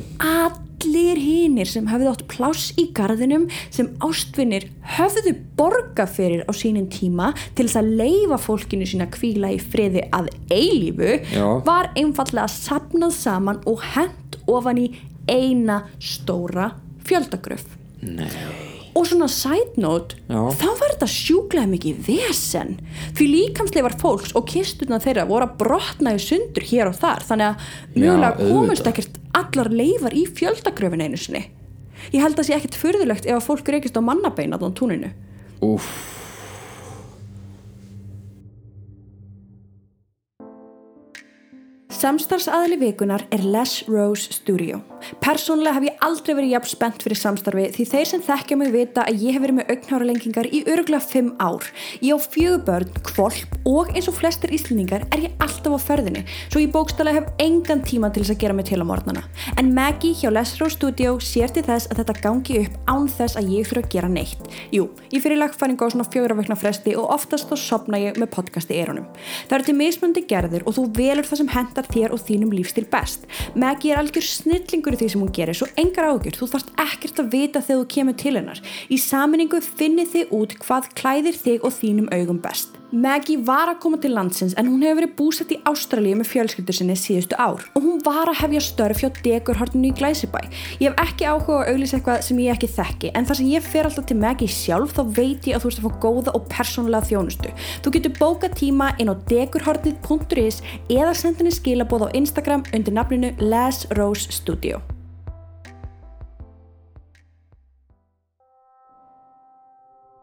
allir 0.76 1.18
hinnir 1.20 1.68
sem 1.68 1.86
höfðu 1.88 2.10
átt 2.10 2.24
pláss 2.30 2.72
í 2.80 2.88
garðinum 2.96 3.46
sem 3.74 3.88
ástvinnir 4.04 4.68
höfðu 4.96 5.34
borga 5.58 6.06
fyrir 6.10 6.44
á 6.44 6.52
sínum 6.56 6.88
tíma 6.92 7.32
til 7.56 7.66
þess 7.66 7.80
að 7.80 7.92
leifa 8.02 8.38
fólkinu 8.40 8.88
sína 8.88 9.08
kvíla 9.12 9.54
í 9.56 9.60
friði 9.62 10.06
að 10.16 10.30
eilífu 10.50 11.16
Já. 11.32 11.46
var 11.66 11.90
einfallega 11.96 12.48
sapnað 12.52 13.16
saman 13.16 13.62
og 13.66 13.84
hent 13.94 14.38
ofan 14.46 14.82
í 14.84 14.88
eina 15.30 15.84
stóra 15.98 16.74
fjöldagröf 17.06 17.66
nei 18.02 18.76
og 18.96 19.04
svona 19.04 19.28
side 19.28 19.76
note 19.80 20.16
Já. 20.24 20.40
þá 20.56 20.66
var 20.80 20.92
þetta 20.94 21.08
sjúklega 21.12 21.68
mikið 21.68 21.98
vesen 22.06 22.76
því 23.18 23.26
líkamsleifar 23.32 23.96
fólks 24.00 24.32
og 24.38 24.46
kistuna 24.48 25.00
þeirra 25.02 25.26
voru 25.28 25.48
að 25.48 25.58
brotna 25.60 26.14
í 26.16 26.22
sundur 26.22 26.64
hér 26.64 26.90
og 26.90 26.96
þar 27.00 27.26
þannig 27.28 27.50
að 27.50 27.66
mjögulega 27.96 28.46
auðvitað. 28.46 28.90
ekkert 28.92 29.18
allar 29.36 29.70
leifar 29.72 30.16
í 30.16 30.26
fjöldagröfin 30.26 31.04
einu 31.04 31.20
sinni. 31.20 31.46
Ég 32.12 32.22
held 32.22 32.38
að 32.38 32.48
sé 32.48 32.56
ekkert 32.56 32.78
furðulegt 32.78 33.26
ef 33.28 33.38
að 33.38 33.46
fólk 33.48 33.72
reykist 33.72 33.96
á 33.98 34.02
mannabein 34.04 34.54
á 34.54 34.58
túninu. 34.60 35.12
Úff 35.64 36.15
Samstarfsaðli 41.96 42.76
vikunar 42.76 43.22
er 43.32 43.40
Les 43.40 43.70
Rose 43.88 44.28
Studio. 44.34 44.82
Persónulega 45.22 45.78
hef 45.78 45.84
ég 45.86 46.02
aldrei 46.04 46.34
verið 46.34 46.50
jafn 46.52 46.68
spennt 46.68 47.04
fyrir 47.04 47.16
samstarfi 47.16 47.64
því 47.72 47.84
þeir 47.88 48.08
sem 48.10 48.24
þekkja 48.26 48.56
mig 48.60 48.72
vita 48.74 49.04
að 49.06 49.22
ég 49.24 49.36
hef 49.36 49.44
verið 49.44 49.56
með 49.56 49.70
augnháralengingar 49.72 50.48
í 50.50 50.60
öruglega 50.68 51.00
5 51.00 51.30
ár. 51.40 51.64
Ég 52.04 52.12
á 52.12 52.18
fjögur 52.20 52.64
börn, 52.66 52.90
kvolp 53.06 53.56
og 53.70 53.92
eins 53.94 54.10
og 54.10 54.16
flestir 54.18 54.52
íslendingar 54.52 55.06
er 55.14 55.24
ég 55.24 55.38
alltaf 55.40 55.72
á 55.72 55.80
ferðinni 55.86 56.24
svo 56.50 56.60
ég 56.60 56.74
bókstælega 56.74 57.22
hef 57.22 57.30
engan 57.46 57.80
tíma 57.86 58.10
til 58.12 58.26
þess 58.26 58.34
að 58.34 58.42
gera 58.44 58.58
mig 58.58 58.68
til 58.68 58.80
á 58.82 58.86
morgnana. 58.90 59.24
En 59.56 59.72
Maggie 59.72 60.12
hjá 60.12 60.28
Les 60.34 60.52
Rose 60.60 60.76
Studio 60.76 61.16
sér 61.22 61.54
til 61.54 61.64
þess 61.64 61.88
að 61.88 62.02
þetta 62.02 62.18
gangi 62.26 62.60
upp 62.66 62.76
án 62.92 63.08
þess 63.08 63.40
að 63.40 63.54
ég 63.56 63.70
þurfa 63.70 63.86
að 63.86 63.96
gera 63.96 64.12
neitt. 64.12 64.52
Jú, 64.74 64.90
ég 65.14 65.24
fyrir 65.24 65.40
lagfæringu 65.40 65.88
á 65.88 65.92
svona 65.94 66.08
fjögur 66.12 66.36
vekna 66.42 66.60
fresti 66.60 66.92
og 66.98 67.08
oftast 67.16 67.48
þá 67.48 67.56
sopna 67.56 68.02
ég 68.04 68.20
með 68.20 68.34
podcast 68.36 68.68
í 68.68 68.82
eyrunum. 68.82 69.08
Það 69.48 69.58
eru 69.58 69.70
til 69.70 69.78
mismundi 69.80 70.26
gerðir 70.28 70.66
og 70.66 70.76
þú 70.76 70.88
velur 71.00 71.30
það 71.30 71.42
sem 71.42 71.52
hendar 71.56 71.85
þér 71.92 72.14
og 72.16 72.22
þínum 72.26 72.54
lífstil 72.54 72.86
best. 72.92 73.26
Maggie 73.54 73.94
er 73.94 74.00
algjör 74.02 74.26
snillingur 74.26 74.96
í 74.96 75.00
því 75.02 75.10
sem 75.12 75.24
hún 75.24 75.34
gerir 75.34 75.58
svo 75.58 75.68
engar 75.80 76.10
ágjur, 76.10 76.38
þú 76.38 76.50
þarft 76.54 76.72
ekkert 76.86 77.22
að 77.22 77.30
vita 77.34 77.62
þegar 77.62 77.82
þú 77.82 77.90
kemur 77.96 78.18
til 78.22 78.34
hennar. 78.38 78.64
Í 78.88 78.98
saminningu 79.02 79.62
finnið 79.64 80.12
þið 80.14 80.34
út 80.40 80.58
hvað 80.64 80.90
klæðir 80.98 81.40
þig 81.44 81.66
og 81.66 81.76
þínum 81.80 82.10
augum 82.14 82.42
best. 82.42 82.76
Maggie 82.94 83.40
var 83.42 83.66
að 83.66 83.80
koma 83.82 83.98
til 83.98 84.12
landsins 84.14 84.52
en 84.54 84.68
hún 84.70 84.84
hefur 84.86 85.00
verið 85.00 85.14
búsett 85.18 85.50
í 85.50 85.56
Ástralíu 85.66 86.14
með 86.20 86.28
fjölskyldur 86.30 86.76
sinni 86.76 86.94
síðustu 86.94 87.34
ár 87.34 87.64
og 87.74 87.82
hún 87.82 87.96
var 88.04 88.30
að 88.30 88.38
hefja 88.44 88.60
störf 88.62 89.00
hjá 89.02 89.08
Degurhortinu 89.24 89.88
í 89.90 89.96
Glæsibæ. 89.98 90.44
Ég 90.78 90.92
hef 90.92 91.00
ekki 91.02 91.26
áhuga 91.26 91.64
að 91.64 91.72
auglýsa 91.72 91.98
eitthvað 91.98 92.22
sem 92.28 92.42
ég 92.44 92.54
ekki 92.54 92.70
þekki 92.76 93.10
en 93.18 93.26
þar 93.26 93.38
sem 93.40 93.50
ég 93.50 93.66
fer 93.66 93.88
alltaf 93.88 94.06
til 94.06 94.18
Maggie 94.22 94.54
sjálf 94.54 94.94
þá 94.94 95.02
veit 95.18 95.48
ég 95.50 95.58
að 95.58 95.66
þú 95.66 95.72
ert 95.72 95.80
að 95.82 95.88
fá 95.88 95.98
góða 96.06 96.36
og 96.38 96.46
persónulega 96.52 97.10
þjónustu. 97.10 97.52
Þú 97.82 97.94
getur 97.98 98.16
bókað 98.20 98.56
tíma 98.62 98.92
inn 99.02 99.10
á 99.10 99.14
degurhortið.is 99.34 100.62
eða 100.86 101.18
senda 101.18 101.42
henni 101.42 101.58
skilabóð 101.58 102.06
á 102.06 102.08
Instagram 102.14 102.62
undir 102.70 102.94
nafninu 102.94 103.34
Les 103.42 103.82
Rose 103.98 104.30
Studio. 104.30 104.78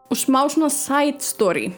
Og 0.08 0.16
smá 0.16 0.46
svona 0.48 0.72
side 0.72 1.20
story. 1.20 1.74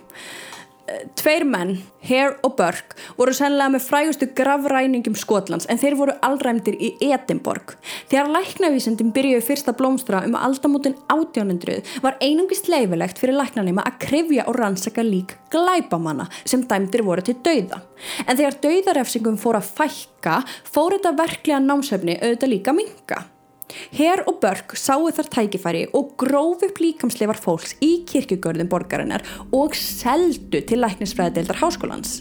Tveir 1.18 1.42
menn, 1.48 1.80
Hare 2.06 2.36
og 2.46 2.54
Burke, 2.58 2.94
voru 3.18 3.32
sennilega 3.34 3.72
með 3.74 3.84
frægustu 3.88 4.28
grafræningum 4.38 5.16
Skotlands 5.18 5.66
en 5.72 5.80
þeir 5.82 5.96
voru 5.98 6.14
allræmdir 6.22 6.76
í 6.78 6.92
Edinborg. 7.02 7.74
Þegar 8.10 8.30
læknavísendin 8.36 9.10
byrjuði 9.16 9.42
fyrsta 9.48 9.74
blómstra 9.76 10.22
um 10.28 10.38
aldamótin 10.38 10.94
1800 11.10 11.82
var 12.04 12.18
einungist 12.22 12.70
leifilegt 12.70 13.18
fyrir 13.18 13.38
læknanima 13.40 13.82
að 13.82 14.00
krifja 14.06 14.46
og 14.46 14.60
rannsaka 14.60 15.02
lík 15.06 15.34
glæbamanna 15.50 16.28
sem 16.44 16.62
dæmdir 16.70 17.02
voru 17.06 17.26
til 17.26 17.40
dauða. 17.42 17.82
En 18.26 18.36
þegar 18.38 18.60
dauðarefsingum 18.62 19.40
fór 19.42 19.58
að 19.58 19.72
fækka, 19.80 20.42
fór 20.70 21.00
þetta 21.00 21.16
verklega 21.18 21.64
námsefni 21.64 22.20
auðvitað 22.20 22.54
líka 22.54 22.76
minka. 22.76 23.24
Her 23.96 24.22
og 24.26 24.38
Börk 24.42 24.76
sáu 24.78 25.08
þar 25.14 25.28
tækifæri 25.32 25.82
og 25.96 26.14
gróf 26.20 26.62
upp 26.66 26.78
líkamsleifar 26.82 27.40
fólks 27.42 27.74
í 27.82 28.06
kirkjugörðum 28.08 28.70
borgarinnar 28.70 29.26
og 29.54 29.74
seldu 29.78 30.62
til 30.62 30.80
læknisfræðadeildar 30.84 31.60
háskólans. 31.62 32.20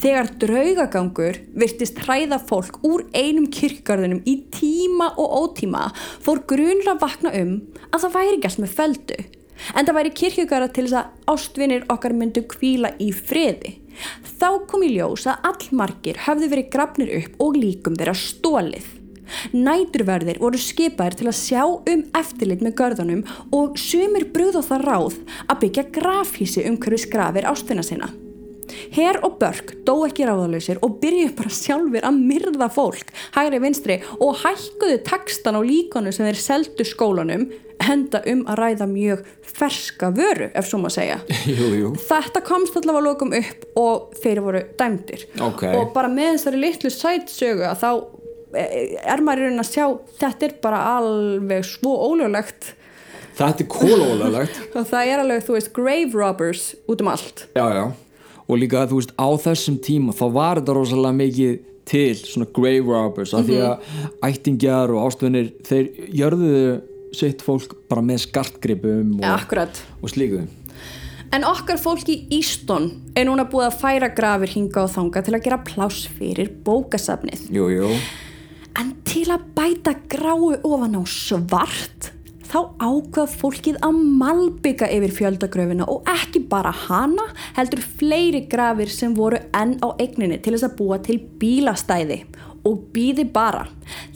Þegar 0.00 0.30
draugagangur 0.40 1.40
virtist 1.58 2.00
hræða 2.04 2.40
fólk 2.48 2.80
úr 2.86 3.04
einum 3.14 3.50
kirkjugörðunum 3.52 4.22
í 4.28 4.36
tíma 4.54 5.10
og 5.20 5.36
ótíma 5.42 5.90
fór 6.24 6.42
grunur 6.48 6.94
að 6.94 7.02
vakna 7.04 7.34
um 7.42 7.52
að 7.90 8.06
það 8.06 8.16
væri 8.16 8.40
allt 8.48 8.62
með 8.64 8.74
feldu. 8.78 9.20
En 9.76 9.84
það 9.84 9.98
væri 9.98 10.14
kirkjugörða 10.22 10.70
til 10.72 10.86
þess 10.86 10.98
að 11.02 11.34
ástvinir 11.34 11.84
okkar 11.92 12.16
myndu 12.16 12.46
kvíla 12.48 12.94
í 13.02 13.10
friði. 13.12 13.76
Þá 14.40 14.64
kom 14.70 14.86
í 14.86 14.94
ljós 14.94 15.26
að 15.28 15.50
allmargir 15.50 16.22
höfðu 16.24 16.48
verið 16.54 16.72
grafnir 16.72 17.12
upp 17.18 17.44
og 17.44 17.60
líkum 17.60 17.98
þeirra 18.00 18.16
stólið. 18.16 18.99
Næturverðir 19.52 20.40
voru 20.42 20.60
skipaðir 20.60 21.18
til 21.20 21.28
að 21.30 21.38
sjá 21.40 21.62
um 21.66 22.06
eftirlit 22.20 22.64
með 22.64 22.76
görðunum 22.80 23.22
og 23.56 23.78
sumir 23.80 24.28
brúð 24.34 24.60
á 24.60 24.62
það 24.72 24.88
ráð 24.88 25.20
að 25.46 25.62
byggja 25.64 25.86
grafhísi 25.94 26.66
um 26.70 26.80
hverju 26.80 27.04
skrafir 27.06 27.48
ástina 27.50 27.86
sinna. 27.86 28.10
Her 28.94 29.18
og 29.26 29.38
Börk 29.40 29.72
dó 29.86 29.96
ekki 30.06 30.26
ráðalausir 30.28 30.80
og 30.84 31.00
byrjuðu 31.02 31.34
bara 31.38 31.54
sjálfur 31.54 32.06
að 32.06 32.20
myrða 32.20 32.68
fólk, 32.72 33.10
hægri 33.34 33.58
vinstri 33.62 33.98
og 34.18 34.38
hækkuðu 34.44 35.00
takstan 35.06 35.58
á 35.58 35.60
líkonu 35.64 36.12
sem 36.14 36.28
þeir 36.28 36.40
seldu 36.40 36.86
skólanum 36.86 37.48
henda 37.80 38.20
um 38.28 38.44
að 38.50 38.60
ræða 38.60 38.86
mjög 38.90 39.26
ferska 39.56 40.10
vöru, 40.14 40.50
ef 40.54 40.68
svo 40.68 40.80
maður 40.82 40.96
segja. 40.98 41.18
Jú, 41.58 41.68
jú 41.80 41.92
Þetta 42.04 42.42
komst 42.46 42.76
allavega 42.76 43.06
lokum 43.08 43.34
upp 43.36 43.80
og 43.80 44.16
þeir 44.20 44.42
voru 44.44 44.64
dæmdir. 44.78 45.26
Ok. 45.42 45.64
Og 45.72 45.92
bara 45.96 46.10
með 46.12 46.36
þessari 46.36 46.64
litlu 46.66 46.92
sætsögu 46.94 47.66
að 47.70 47.80
þá 47.82 47.90
er 48.54 49.22
maður 49.24 49.44
í 49.44 49.48
raunin 49.48 49.62
að 49.62 49.70
sjá 49.70 49.86
þetta 50.20 50.46
er 50.48 50.54
bara 50.64 50.82
alveg 50.96 51.66
svo 51.68 51.94
ólöglegt. 52.10 52.74
Þetta 53.38 53.64
er 53.64 53.70
kólólöglegt 53.72 54.60
og 54.76 54.86
það 54.90 55.12
er 55.12 55.24
alveg, 55.24 55.46
þú 55.46 55.56
veist, 55.56 55.72
grave 55.76 56.12
robbers 56.18 56.68
út 56.90 57.02
um 57.04 57.10
allt. 57.12 57.46
Já, 57.56 57.66
já, 57.76 57.84
og 58.46 58.60
líka 58.60 58.86
þú 58.90 59.00
veist 59.00 59.16
á 59.16 59.28
þessum 59.46 59.80
tíma 59.84 60.16
þá 60.16 60.24
var 60.36 60.60
þetta 60.60 60.76
rosalega 60.76 61.20
mikið 61.22 61.58
til 61.90 62.14
svona 62.20 62.46
grave 62.54 62.86
robbers 62.86 63.34
af 63.34 63.48
því 63.48 63.58
að 63.66 63.90
ættingjar 64.28 64.92
og 64.94 65.08
ástofinir 65.08 65.52
þeir 65.66 65.90
jörðuðu 66.20 66.78
sitt 67.16 67.42
fólk 67.42 67.74
bara 67.90 68.02
með 68.06 68.24
skartgripum 68.28 69.18
og, 69.18 69.46
og 69.98 70.12
slíku. 70.12 70.44
En 71.30 71.46
okkar 71.46 71.78
fólk 71.78 72.08
í 72.10 72.16
Ístón 72.40 72.88
er 73.14 73.28
núna 73.28 73.44
búið 73.50 73.68
að 73.68 73.76
færa 73.78 74.08
grafir 74.14 74.50
hinga 74.50 74.82
og 74.82 74.90
þanga 74.90 75.22
til 75.26 75.34
að 75.36 75.44
gera 75.44 75.60
pláss 75.66 76.08
fyrir 76.18 76.50
bókasafnið. 76.66 77.44
jú, 77.54 77.68
jú, 77.70 77.90
En 78.78 78.94
til 79.08 79.26
að 79.32 79.46
bæta 79.56 79.96
gráu 80.12 80.52
ofan 80.54 80.98
á 80.98 81.02
svart, 81.08 82.10
þá 82.50 82.58
ákvað 82.82 83.34
fólkið 83.40 83.80
að 83.86 83.98
malbygga 84.20 84.88
yfir 84.90 85.14
fjöldagröfina 85.18 85.86
og 85.90 86.06
ekki 86.10 86.42
bara 86.50 86.72
hana, 86.86 87.26
heldur 87.58 87.82
fleiri 87.98 88.44
grafir 88.50 88.90
sem 88.90 89.14
voru 89.14 89.40
enn 89.56 89.76
á 89.82 89.88
eigninni 89.98 90.40
til 90.42 90.56
þess 90.56 90.68
að 90.70 90.78
búa 90.80 91.00
til 91.02 91.18
bílastæði 91.42 92.24
og 92.66 92.88
býði 92.94 93.26
bara. 93.32 93.66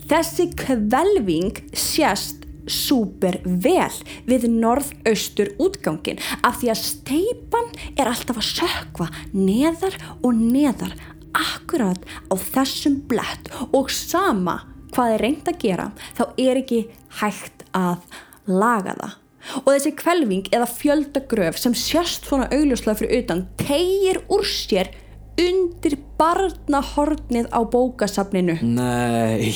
Þessi 0.09 0.49
kvelving 0.59 1.63
sést 1.75 2.43
súper 2.65 3.39
vel 3.45 3.93
við 4.25 4.47
norðaustur 4.49 5.51
útgangin 5.61 6.21
af 6.41 6.61
því 6.61 6.71
að 6.73 6.81
steipan 6.81 7.67
er 7.93 8.09
alltaf 8.09 8.41
að 8.41 8.47
sökva 8.49 9.09
neðar 9.33 9.97
og 10.21 10.39
neðar 10.39 10.95
akkurat 11.35 12.01
á 12.31 12.33
þessum 12.39 13.01
blett. 13.09 13.51
Og 13.75 13.91
sama 13.93 14.61
hvað 14.95 15.15
er 15.15 15.23
reynd 15.25 15.51
að 15.51 15.61
gera 15.61 15.91
þá 16.17 16.23
er 16.39 16.61
ekki 16.63 16.81
hægt 17.21 17.65
að 17.75 18.03
laga 18.47 18.95
það. 18.99 19.21
Og 19.61 19.67
þessi 19.69 19.91
kvelving 19.99 20.47
eða 20.55 20.67
fjöldagröf 20.71 21.59
sem 21.61 21.75
sjöst 21.77 22.25
svona 22.25 22.47
augljóslega 22.49 22.97
fyrir 22.97 23.21
utan 23.21 23.43
tegir 23.61 24.23
úr 24.33 24.45
sér 24.49 24.89
undir 25.37 25.99
barnahornið 26.17 27.51
á 27.51 27.59
bókasafninu. 27.61 28.57
Nei. 28.63 29.51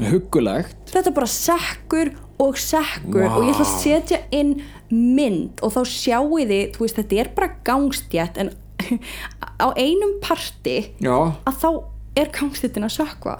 Huggulegt. 0.00 0.90
Þetta 0.90 1.12
bara 1.14 1.30
sekkur 1.30 2.10
og 2.42 2.58
sekkur 2.58 3.28
Vá. 3.28 3.36
og 3.36 3.44
ég 3.46 3.52
ætla 3.54 3.66
að 3.66 3.76
setja 3.78 4.18
inn 4.34 4.56
mynd 4.90 5.62
og 5.62 5.74
þá 5.76 5.80
sjáu 5.86 6.40
þið, 6.40 6.64
þú 6.74 6.82
veist 6.82 6.98
þetta 6.98 7.20
er 7.22 7.30
bara 7.36 7.50
gangstjætt 7.66 8.40
en 8.42 8.50
á 9.64 9.66
einum 9.76 10.16
parti 10.22 10.78
já, 11.02 11.16
að 11.46 11.60
þá 11.62 11.68
er 12.14 12.30
gangstjættin 12.34 12.86
að 12.86 12.94
sökva 12.94 13.36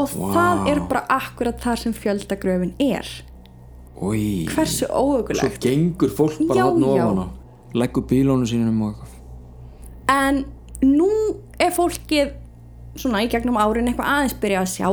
og 0.00 0.12
Vá. 0.12 0.26
það 0.36 0.68
er 0.72 0.82
bara 0.88 1.04
akkurat 1.12 1.60
þar 1.60 1.80
sem 1.82 1.96
fjöldagröfin 1.96 2.74
er. 2.80 3.08
Oi 4.00 4.44
hversu 4.50 4.84
svo 4.84 5.02
óhugulegt 5.02 5.60
gengur 5.62 6.12
fólk 6.12 6.40
bara 6.48 6.68
hann 6.68 6.86
ofan 6.88 7.20
á. 7.20 7.26
Leggur 7.74 8.06
bílónu 8.08 8.46
sínum 8.48 8.80
og 8.86 8.94
eitthvað. 8.94 9.12
En 10.14 10.44
nú 10.84 11.10
er 11.58 11.74
fólkið 11.74 12.34
svona 12.98 13.24
í 13.24 13.28
gegnum 13.32 13.58
árin 13.58 13.90
eitthvað 13.90 14.10
aðeins 14.14 14.38
byrja 14.40 14.62
að 14.62 14.72
sjá 14.72 14.88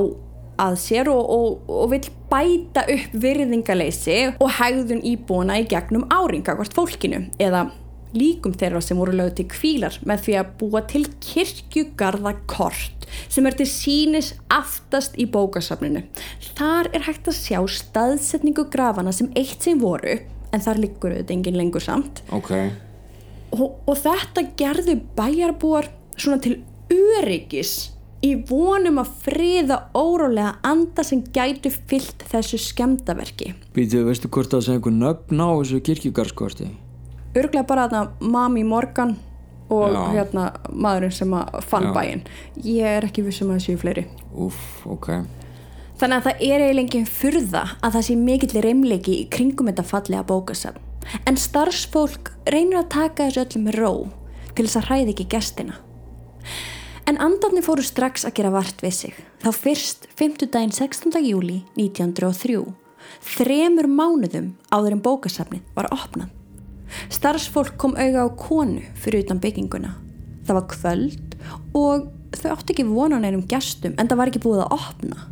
að 0.61 0.75
sér 0.77 1.09
og, 1.09 1.21
og, 1.33 1.69
og 1.71 1.91
vil 1.93 2.01
bæta 2.31 2.83
upp 2.93 3.13
virðingaleysi 3.23 4.17
og 4.41 4.51
hegðun 4.59 5.01
íbúna 5.07 5.57
í 5.61 5.67
gegnum 5.69 6.05
áringa 6.13 6.55
hvort 6.57 6.75
fólkinu. 6.75 7.23
Eða 7.41 7.69
líkum 8.17 8.55
þeirra 8.57 8.81
sem 8.83 8.99
voru 8.99 9.15
lögð 9.17 9.37
til 9.39 9.47
kvílar 9.51 9.97
með 10.07 10.25
því 10.25 10.35
að 10.41 10.51
búa 10.59 10.83
til 10.89 11.05
kirkjugarðakort 11.23 13.07
sem 13.31 13.47
er 13.47 13.57
til 13.59 13.67
sínis 13.67 14.33
aftast 14.51 15.17
í 15.19 15.27
bókasafninu. 15.31 16.05
Þar 16.55 16.91
er 16.95 17.07
hægt 17.07 17.27
að 17.27 17.39
sjá 17.39 17.59
staðsetningu 17.67 18.69
grafana 18.71 19.11
sem 19.15 19.31
eitt 19.35 19.63
sem 19.63 19.79
voru 19.81 20.19
en 20.51 20.63
þar 20.63 20.81
liggur 20.83 21.15
auðvitað 21.15 21.35
engin 21.35 21.59
lengur 21.59 21.83
samt 21.83 22.21
ok, 22.35 22.51
og, 23.55 23.79
og 23.87 23.97
þetta 23.99 24.45
gerðu 24.59 24.97
bæjarbúar 25.17 25.89
svona 26.17 26.41
til 26.43 26.59
öryggis 26.91 27.91
í 28.21 28.35
vonum 28.47 28.99
að 29.01 29.13
friða 29.23 29.77
órólega 29.97 30.59
anda 30.67 31.05
sem 31.05 31.23
gætu 31.33 31.71
fyllt 31.73 32.25
þessu 32.29 32.59
skemdaverki. 32.61 33.55
býtu, 33.73 34.03
veistu 34.05 34.29
hvort 34.29 34.53
það 34.53 34.65
sé 34.67 34.77
einhver 34.77 34.97
nöfn 34.97 35.41
á 35.41 35.49
þessu 35.61 35.81
kirkjugarskorti 35.87 36.69
Örglega 37.35 37.67
bara 37.67 37.87
þarna 37.87 38.31
Mami 38.33 38.63
Morgan 38.67 39.15
og 39.71 39.93
Já. 39.93 40.01
hérna 40.17 40.47
maðurinn 40.73 41.13
sem 41.15 41.31
að 41.37 41.61
fann 41.63 41.83
Já. 41.89 41.93
bæinn. 41.95 42.23
Ég 42.63 42.97
er 42.97 43.07
ekki 43.07 43.23
vissum 43.23 43.51
að 43.53 43.59
það 43.59 43.65
séu 43.67 43.77
fleiri. 43.79 44.05
uff, 44.35 44.87
ok 44.87 45.07
Þannig 46.01 46.17
að 46.17 46.23
það 46.25 46.41
er 46.41 46.61
eiginlega 46.65 46.81
engin 46.81 47.05
furða 47.05 47.61
að 47.85 47.93
það 47.93 48.05
sé 48.07 48.15
mikill 48.17 48.61
reymleiki 48.65 49.13
í 49.21 49.29
kringum 49.29 49.67
þetta 49.69 49.83
fallega 49.85 50.23
bókasafn. 50.25 50.81
En 51.29 51.37
starfsfólk 51.37 52.31
reynir 52.49 52.79
að 52.79 52.89
taka 52.89 53.27
þessu 53.29 53.43
öllum 53.45 53.67
með 53.67 53.77
ró 53.77 53.91
til 54.55 54.65
þess 54.65 54.79
að 54.81 54.87
hræði 54.89 55.13
ekki 55.13 55.27
gestina. 55.29 55.75
En 57.05 57.17
andarnir 57.21 57.63
fóru 57.63 57.85
strax 57.85 58.25
að 58.25 58.33
gera 58.39 58.49
vart 58.49 58.81
við 58.81 58.93
sig. 58.97 59.13
Þá 59.43 59.49
fyrst 59.53 60.07
5. 60.17 60.47
daginn 60.49 60.73
16. 60.73 61.13
júli 61.21 61.61
1903, 61.77 62.65
þremur 63.21 63.87
mánuðum 63.87 64.55
áður 64.73 64.97
en 64.97 65.05
bókasafnið 65.05 65.61
var 65.77 65.89
opnað. 65.93 66.29
Starfsfólk 67.11 67.77
kom 67.81 67.95
auga 67.95 68.25
á 68.25 68.29
konu 68.37 68.81
fyrir 68.99 69.25
utan 69.25 69.41
bygginguna. 69.43 69.93
Það 70.47 70.57
var 70.57 70.67
kvöld 70.71 71.37
og 71.77 72.09
þau 72.35 72.51
átti 72.55 72.75
ekki 72.75 72.87
vonan 72.89 73.25
einum 73.27 73.45
gestum 73.49 73.95
en 73.97 74.09
það 74.09 74.19
var 74.19 74.31
ekki 74.31 74.43
búið 74.43 74.63
að 74.65 74.75
opna. 74.77 75.25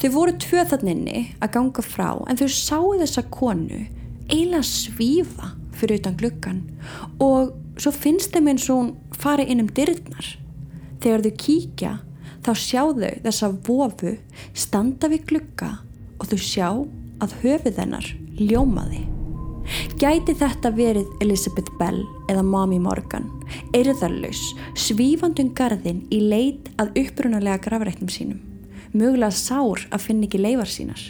Þau 0.00 0.08
voru 0.14 0.36
tvö 0.40 0.64
þanninni 0.70 1.24
að 1.42 1.52
ganga 1.56 1.84
frá 1.84 2.08
en 2.28 2.38
þau 2.38 2.48
sáu 2.54 2.94
þessa 3.00 3.24
konu 3.34 3.82
eiginlega 4.28 4.62
svífa 4.66 5.52
fyrir 5.76 6.00
utan 6.00 6.16
gluggan 6.20 6.62
og 7.22 7.52
svo 7.80 7.92
finnst 7.94 8.34
þeim 8.34 8.52
eins 8.52 8.68
og 8.70 8.80
hún 8.80 8.92
fari 9.18 9.48
inn 9.50 9.64
um 9.64 9.70
dyrnar. 9.74 10.34
Þegar 11.02 11.26
þau 11.26 11.36
kíkja 11.44 11.94
þá 12.42 12.52
sjá 12.58 12.82
þau 12.82 13.14
þessa 13.26 13.52
vofu 13.68 14.16
standa 14.54 15.10
við 15.12 15.26
glugga 15.32 15.72
og 16.18 16.28
þau 16.30 16.38
sjá 16.38 16.68
að 17.22 17.40
höfuð 17.42 17.82
hennar 17.82 18.14
ljómaði. 18.38 19.11
Gæti 20.00 20.34
þetta 20.38 20.72
verið 20.74 21.10
Elizabeth 21.22 21.72
Bell 21.78 22.02
eða 22.30 22.42
Mami 22.46 22.80
Morgan, 22.82 23.28
eirðarlaus, 23.76 24.42
svífandun 24.78 25.52
garðin 25.56 26.04
í 26.12 26.20
leit 26.32 26.70
að 26.82 26.94
upprunalega 27.04 27.62
grafrættum 27.66 28.10
sínum, 28.12 28.40
mögulega 28.92 29.32
sár 29.36 29.86
að 29.90 30.06
finna 30.08 30.28
ekki 30.28 30.42
leifar 30.42 30.70
sínar. 30.70 31.02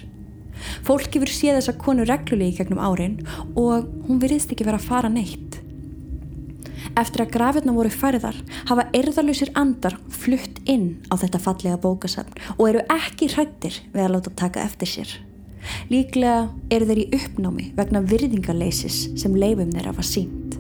Fólk 0.87 1.17
hefur 1.17 1.33
séð 1.33 1.59
þessa 1.59 1.77
konu 1.81 2.07
reglulegi 2.07 2.61
gegnum 2.61 2.83
árin 2.83 3.19
og 3.59 3.89
hún 4.07 4.21
virðist 4.23 4.53
ekki 4.55 4.69
vera 4.69 4.79
að 4.79 4.89
fara 4.91 5.11
neitt. 5.13 5.59
Eftir 6.99 7.25
að 7.25 7.33
grafirna 7.33 7.73
voru 7.73 7.91
færðar 7.95 8.37
hafa 8.69 8.89
erðalösir 8.97 9.53
andar 9.57 9.97
flutt 10.13 10.61
inn 10.69 11.01
á 11.09 11.17
þetta 11.17 11.41
fallega 11.41 11.81
bókasafn 11.81 12.37
og 12.59 12.65
eru 12.69 12.87
ekki 12.93 13.31
hrættir 13.33 13.81
við 13.95 14.05
að 14.05 14.17
láta 14.19 14.35
taka 14.45 14.67
eftir 14.67 14.91
sér. 14.91 15.15
Líklega 15.93 16.49
eru 16.73 16.89
þeir 16.89 17.03
í 17.05 17.09
uppnámi 17.19 17.69
vegna 17.77 18.03
virðingarleisis 18.07 19.05
sem 19.21 19.37
leifum 19.39 19.73
þeirra 19.75 19.95
var 19.97 20.07
sínt. 20.07 20.59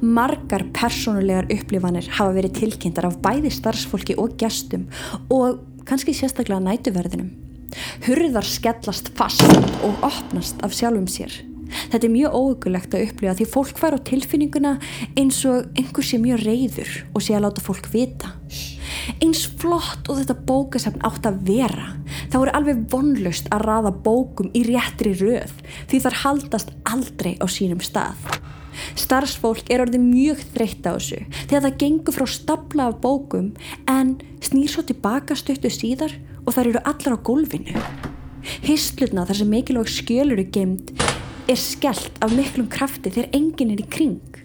Margar 0.00 0.64
persónulegar 0.76 1.50
upplifanir 1.52 2.06
hafa 2.16 2.36
verið 2.36 2.54
tilkynntar 2.60 3.08
af 3.10 3.18
bæði 3.24 3.52
starfsfólki 3.52 4.16
og 4.20 4.36
gestum 4.40 4.86
og 5.32 5.60
kannski 5.88 6.14
sérstaklega 6.16 6.62
nætuverðinum. 6.64 7.34
Hurðar 8.06 8.46
skellast 8.46 9.12
fast 9.18 9.44
og 9.84 10.06
opnast 10.06 10.62
af 10.64 10.74
sjálfum 10.76 11.08
sér. 11.10 11.34
Þetta 11.90 12.06
er 12.06 12.14
mjög 12.14 12.36
óökulegt 12.38 12.94
að 12.94 13.08
upplifa 13.08 13.34
því 13.38 13.46
fólk 13.50 13.80
fær 13.80 13.96
á 13.98 14.06
tilfinninguna 14.06 14.76
eins 15.18 15.42
og 15.50 15.66
einhver 15.74 16.06
sé 16.06 16.20
mjög 16.22 16.44
reyður 16.46 16.92
og 17.12 17.24
sé 17.26 17.34
að 17.36 17.46
láta 17.48 17.64
fólk 17.64 17.90
vita. 17.92 18.36
Eins 19.22 19.44
flott 19.60 20.08
og 20.10 20.20
þetta 20.20 20.36
bókasafn 20.48 21.04
átt 21.06 21.28
að 21.28 21.38
vera, 21.46 21.92
þá 22.32 22.36
er 22.40 22.52
alveg 22.58 22.82
vonlaust 22.92 23.48
að 23.54 23.64
raða 23.68 23.92
bókum 24.04 24.50
í 24.56 24.64
réttri 24.66 25.14
röð 25.20 25.54
því 25.90 26.02
þar 26.06 26.20
haldast 26.24 26.74
aldrei 26.88 27.36
á 27.38 27.46
sínum 27.50 27.82
stað. 27.84 28.18
Starfsfólk 28.98 29.70
er 29.72 29.86
orðið 29.86 30.02
mjög 30.04 30.42
þreytt 30.52 30.84
á 30.84 30.92
þessu 30.98 31.22
þegar 31.46 31.64
það 31.66 31.78
gengur 31.82 32.16
frá 32.16 32.26
stapla 32.28 32.88
af 32.90 32.98
bókum 33.04 33.52
en 33.88 34.16
snýr 34.44 34.72
svo 34.72 34.84
tilbaka 34.84 35.36
stöttu 35.38 35.72
síðar 35.72 36.12
og 36.44 36.52
þar 36.56 36.72
eru 36.72 36.84
allar 36.84 37.16
á 37.16 37.24
gólfinu. 37.24 37.84
Hyslutna 38.66 39.24
þar 39.26 39.40
sem 39.40 39.50
mikilvæg 39.50 39.90
skjölur 39.90 40.42
er 40.42 40.50
gemd 40.54 40.92
er 41.46 41.58
skellt 41.60 42.18
af 42.24 42.34
miklum 42.34 42.68
krafti 42.70 43.12
þegar 43.14 43.32
enginn 43.38 43.72
er 43.74 43.82
í 43.82 43.86
kring. 43.90 44.35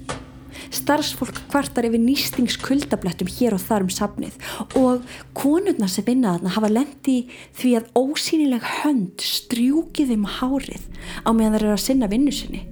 Starfsfólk 0.72 1.42
kvartar 1.52 1.86
yfir 1.90 2.00
nýstingskuldablettum 2.00 3.30
hér 3.32 3.58
og 3.58 3.64
þar 3.64 3.86
um 3.86 3.92
safnið 3.92 4.38
og 4.80 5.08
konurnar 5.38 5.92
sem 5.92 6.06
vinna 6.08 6.38
þarna 6.38 6.54
hafa 6.56 6.72
lendi 6.72 7.18
því 7.60 7.74
að 7.80 7.90
ósýnileg 8.00 8.68
hönd 8.82 9.26
strjúki 9.26 10.08
þeim 10.08 10.28
hárið 10.40 10.86
á 11.28 11.30
meðan 11.36 11.58
þeir 11.58 11.66
eru 11.66 11.76
að 11.76 11.84
sinna 11.86 12.12
vinnu 12.12 12.36
sinni. 12.36 12.64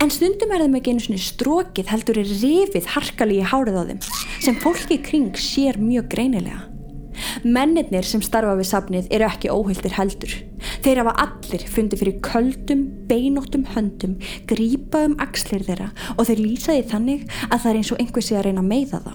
En 0.00 0.12
stundum 0.12 0.52
er 0.52 0.66
þeim 0.66 0.76
ekki 0.78 0.92
einu 0.92 1.04
sinni 1.06 1.22
strókið 1.24 1.92
heldur 1.94 2.20
er 2.20 2.34
rifið 2.42 2.90
harkali 2.94 3.40
í 3.40 3.46
hárið 3.52 3.80
á 3.80 3.84
þeim 3.88 4.04
sem 4.40 4.60
fólki 4.60 5.00
kring 5.04 5.32
sér 5.40 5.80
mjög 5.80 6.12
greinilega. 6.12 6.69
Mennirnir 7.44 8.06
sem 8.06 8.22
starfa 8.24 8.56
við 8.58 8.68
safnið 8.70 9.10
eru 9.14 9.26
ekki 9.28 9.52
óhildir 9.52 9.96
heldur. 9.96 10.36
Þeir 10.84 11.02
hafa 11.02 11.14
allir 11.24 11.66
fundið 11.74 12.02
fyrir 12.02 12.20
köldum, 12.24 12.86
beinóttum 13.10 13.66
höndum, 13.74 14.16
grípa 14.50 15.04
um 15.08 15.16
axlir 15.22 15.64
þeirra 15.66 15.90
og 16.16 16.26
þeir 16.28 16.44
lýsaði 16.44 16.86
þannig 16.92 17.26
að 17.48 17.58
það 17.58 17.70
er 17.70 17.80
eins 17.80 17.92
og 17.92 18.02
einhver 18.04 18.26
sé 18.26 18.38
að 18.38 18.46
reyna 18.48 18.64
að 18.64 18.70
meiða 18.72 19.02
þá. 19.06 19.14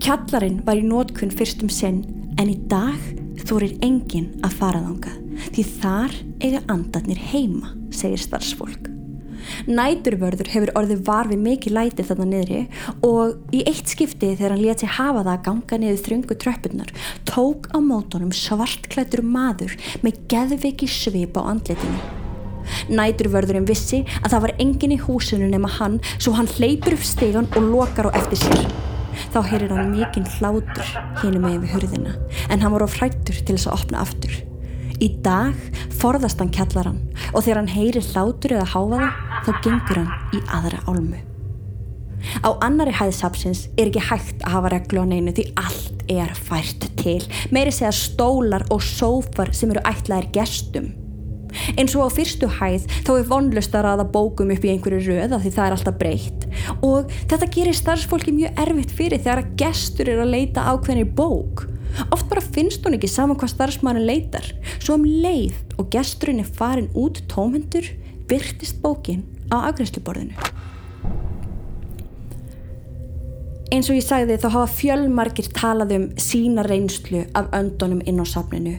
Kjallarinn 0.00 0.62
var 0.64 0.80
í 0.80 0.86
nótkunn 0.86 1.34
fyrstum 1.34 1.72
sinn 1.72 2.04
en 2.40 2.52
í 2.52 2.56
dag 2.70 3.00
þórir 3.44 3.76
enginn 3.84 4.32
að 4.46 4.56
fara 4.60 4.80
þangað 4.84 5.18
því 5.50 5.66
þar 5.80 6.16
eiga 6.40 6.62
andarnir 6.72 7.20
heima, 7.30 7.74
segir 7.94 8.20
starfsfólk. 8.20 8.99
Næturvörður 9.68 10.50
hefur 10.54 10.72
orðið 10.78 11.02
var 11.06 11.28
við 11.30 11.42
mikið 11.44 11.76
læti 11.76 12.06
þarna 12.08 12.28
niðri 12.30 12.60
og 13.06 13.56
í 13.56 13.64
eitt 13.68 13.90
skipti 13.90 14.32
þegar 14.36 14.54
hann 14.54 14.62
leti 14.62 14.88
hafa 14.88 15.24
það 15.24 15.32
að 15.34 15.44
ganga 15.48 15.80
niður 15.82 16.04
þröngu 16.06 16.38
tröppunar 16.44 16.94
tók 17.28 17.68
á 17.74 17.78
mótonum 17.84 18.32
svartklættur 18.34 19.24
maður 19.26 19.76
með 20.04 20.22
geðviki 20.32 20.88
svip 20.90 21.36
á 21.36 21.42
andletinu. 21.52 22.00
Næturvörðurinn 22.90 23.68
vissi 23.68 24.04
að 24.20 24.34
það 24.34 24.44
var 24.46 24.54
engin 24.62 24.94
í 24.94 25.00
húsinu 25.00 25.48
nema 25.50 25.70
hann 25.80 25.98
svo 26.12 26.36
hann 26.36 26.50
hleypur 26.56 26.96
upp 26.96 27.06
stegan 27.06 27.50
og 27.56 27.72
lokar 27.72 28.10
á 28.12 28.16
eftir 28.20 28.40
sér. 28.44 28.68
Þá 29.34 29.40
heyrir 29.50 29.74
hann 29.74 29.90
mikinn 29.96 30.28
hlátur 30.38 30.94
hínum 31.20 31.44
með 31.44 31.64
við 31.64 31.74
hurðina 31.74 32.14
en 32.48 32.62
hann 32.62 32.72
var 32.76 32.86
á 32.86 32.88
frættur 32.90 33.42
til 33.42 33.56
þess 33.56 33.68
að 33.68 33.76
opna 33.80 34.04
aftur. 34.04 34.38
Í 35.00 35.08
dag 35.24 35.56
forðast 35.96 36.40
hann 36.42 36.52
kjallaran 36.52 36.98
og 37.32 37.42
þegar 37.42 37.62
hann 37.62 37.72
heyrir 37.72 38.04
hlátur 38.12 38.56
eða 38.58 38.68
háfaða 38.74 39.10
þá 39.46 39.50
gengur 39.64 40.02
hann 40.02 40.36
í 40.36 40.44
aðra 40.52 40.80
álmu. 40.88 41.20
Á 42.44 42.50
annari 42.60 42.92
hæðsapsins 42.92 43.66
er 43.80 43.88
ekki 43.88 44.02
hægt 44.10 44.42
að 44.44 44.56
hafa 44.56 44.72
reglu 44.74 45.04
á 45.04 45.06
neinu 45.08 45.32
því 45.36 45.46
allt 45.60 46.02
er 46.10 46.32
fært 46.36 46.88
til. 47.00 47.20
Meiri 47.54 47.72
segja 47.72 47.92
stólar 47.96 48.66
og 48.72 48.84
sófar 48.84 49.54
sem 49.56 49.72
eru 49.72 49.82
ætlaðir 49.88 50.28
gestum. 50.34 50.90
Eins 51.74 51.96
og 51.98 52.06
á 52.06 52.08
fyrstu 52.14 52.46
hæð 52.60 52.86
þá 53.06 53.10
er 53.16 53.26
vonlust 53.30 53.74
að 53.74 53.86
raða 53.88 54.06
bókum 54.12 54.52
upp 54.54 54.66
í 54.66 54.70
einhverju 54.70 55.00
röð 55.08 55.34
af 55.34 55.42
því 55.42 55.52
það 55.56 55.66
er 55.66 55.76
alltaf 55.76 55.96
breytt 55.98 56.46
og 56.86 57.10
þetta 57.30 57.48
gerir 57.56 57.78
starfsfólki 57.78 58.34
mjög 58.36 58.62
erfitt 58.64 58.94
fyrir 58.94 59.22
þegar 59.22 59.42
að 59.42 59.52
gestur 59.64 60.12
er 60.12 60.22
að 60.22 60.32
leita 60.36 60.66
ákveðinni 60.70 61.10
bók. 61.18 61.64
Oft 62.14 62.28
bara 62.30 62.44
finnst 62.44 62.84
hún 62.86 62.94
ekki 62.94 63.10
saman 63.10 63.38
hvað 63.40 63.54
starfsmærin 63.56 64.06
leitar 64.06 64.46
svo 64.76 64.94
um 64.94 65.06
leið 65.06 65.56
og 65.80 65.90
gesturinn 65.90 66.42
er 66.44 66.52
farin 66.60 66.90
út 66.94 67.18
tómhendur 67.32 67.88
byrtist 68.30 68.80
bókin 68.82 69.26
á 69.50 69.66
afgrænsluborðinu. 69.68 70.38
Eins 73.70 73.86
og 73.86 73.94
ég 73.94 74.02
sagði 74.02 74.34
þá 74.42 74.48
hafa 74.50 74.70
fjölmarkir 74.74 75.46
talað 75.54 75.92
um 75.94 76.06
sína 76.18 76.64
reynslu 76.66 77.20
af 77.38 77.52
öndunum 77.54 78.00
inn 78.02 78.18
á 78.18 78.26
safninu 78.26 78.72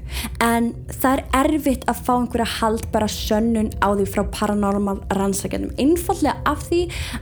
en 0.44 0.68
það 0.92 1.22
er 1.22 1.46
erfitt 1.46 1.86
að 1.88 2.02
fá 2.08 2.12
einhverja 2.18 2.48
haldbara 2.58 3.08
sönnun 3.08 3.70
á 3.80 3.88
því 3.96 4.08
frá 4.12 4.26
paranormal 4.36 5.00
rannsækjandum 5.16 5.80
einfallega 5.80 6.36
af 6.44 6.66
því 6.68 6.82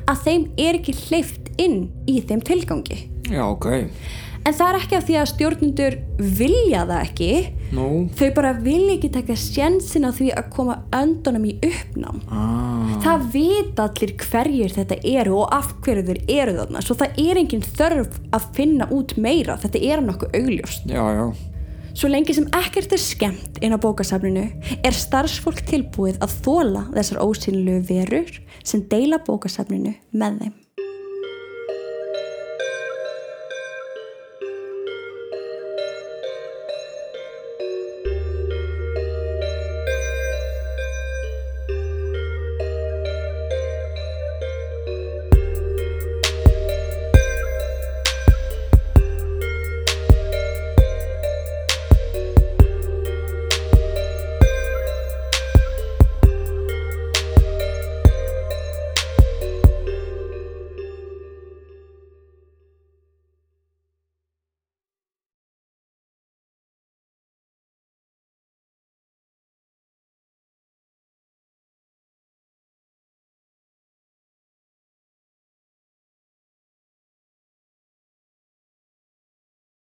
að 0.09 0.25
þeim 0.25 0.47
er 0.65 0.79
ekki 0.79 0.97
hleyft 1.03 1.53
inn 1.61 1.77
í 2.09 2.17
þeim 2.25 2.41
tilgangi. 2.49 2.99
Já, 3.29 3.45
ok. 3.45 3.69
En 4.49 4.57
það 4.57 4.67
er 4.71 4.79
ekki 4.79 4.97
af 4.97 5.05
því 5.05 5.19
að 5.19 5.31
stjórnundur 5.35 5.99
vilja 6.41 6.87
það 6.89 7.03
ekki. 7.03 7.31
Nú. 7.75 8.07
Þau 8.17 8.29
bara 8.37 8.53
vilja 8.57 8.95
ekki 8.95 9.11
taka 9.13 9.35
sjensin 9.37 10.07
á 10.07 10.11
því 10.15 10.31
að 10.39 10.49
koma 10.55 10.79
öndunum 10.95 11.45
í 11.45 11.53
uppnám. 11.65 12.23
Ah. 12.33 12.95
Það 13.03 13.27
vita 13.35 13.85
allir 13.85 14.15
hverjir 14.23 14.73
þetta 14.73 14.97
eru 15.11 15.37
og 15.43 15.53
af 15.55 15.75
hverju 15.85 16.07
þeir 16.09 16.21
eru 16.39 16.57
þarna. 16.57 16.81
Svo 16.85 16.97
það 16.97 17.21
er 17.25 17.41
engin 17.43 17.67
þörf 17.67 18.17
að 18.35 18.49
finna 18.57 18.89
út 18.95 19.15
meira. 19.21 19.59
Þetta 19.61 19.83
er 19.91 20.03
nokkuð 20.05 20.39
augljóst. 20.41 20.89
Já, 20.89 21.05
já. 21.19 21.27
Svo 21.99 22.07
lengi 22.07 22.33
sem 22.37 22.47
ekkert 22.55 22.93
er 22.95 23.01
skemmt 23.01 23.57
inn 23.65 23.73
á 23.75 23.79
bókasafninu 23.81 24.45
er 24.85 24.95
starfsfólk 24.95 25.65
tilbúið 25.67 26.21
að 26.23 26.35
þóla 26.45 26.85
þessar 26.93 27.21
ósynlu 27.25 27.79
verur 27.89 28.29
sem 28.63 28.85
deila 28.91 29.19
bókasafninu 29.25 29.95
með 30.15 30.37
þeim. 30.43 30.57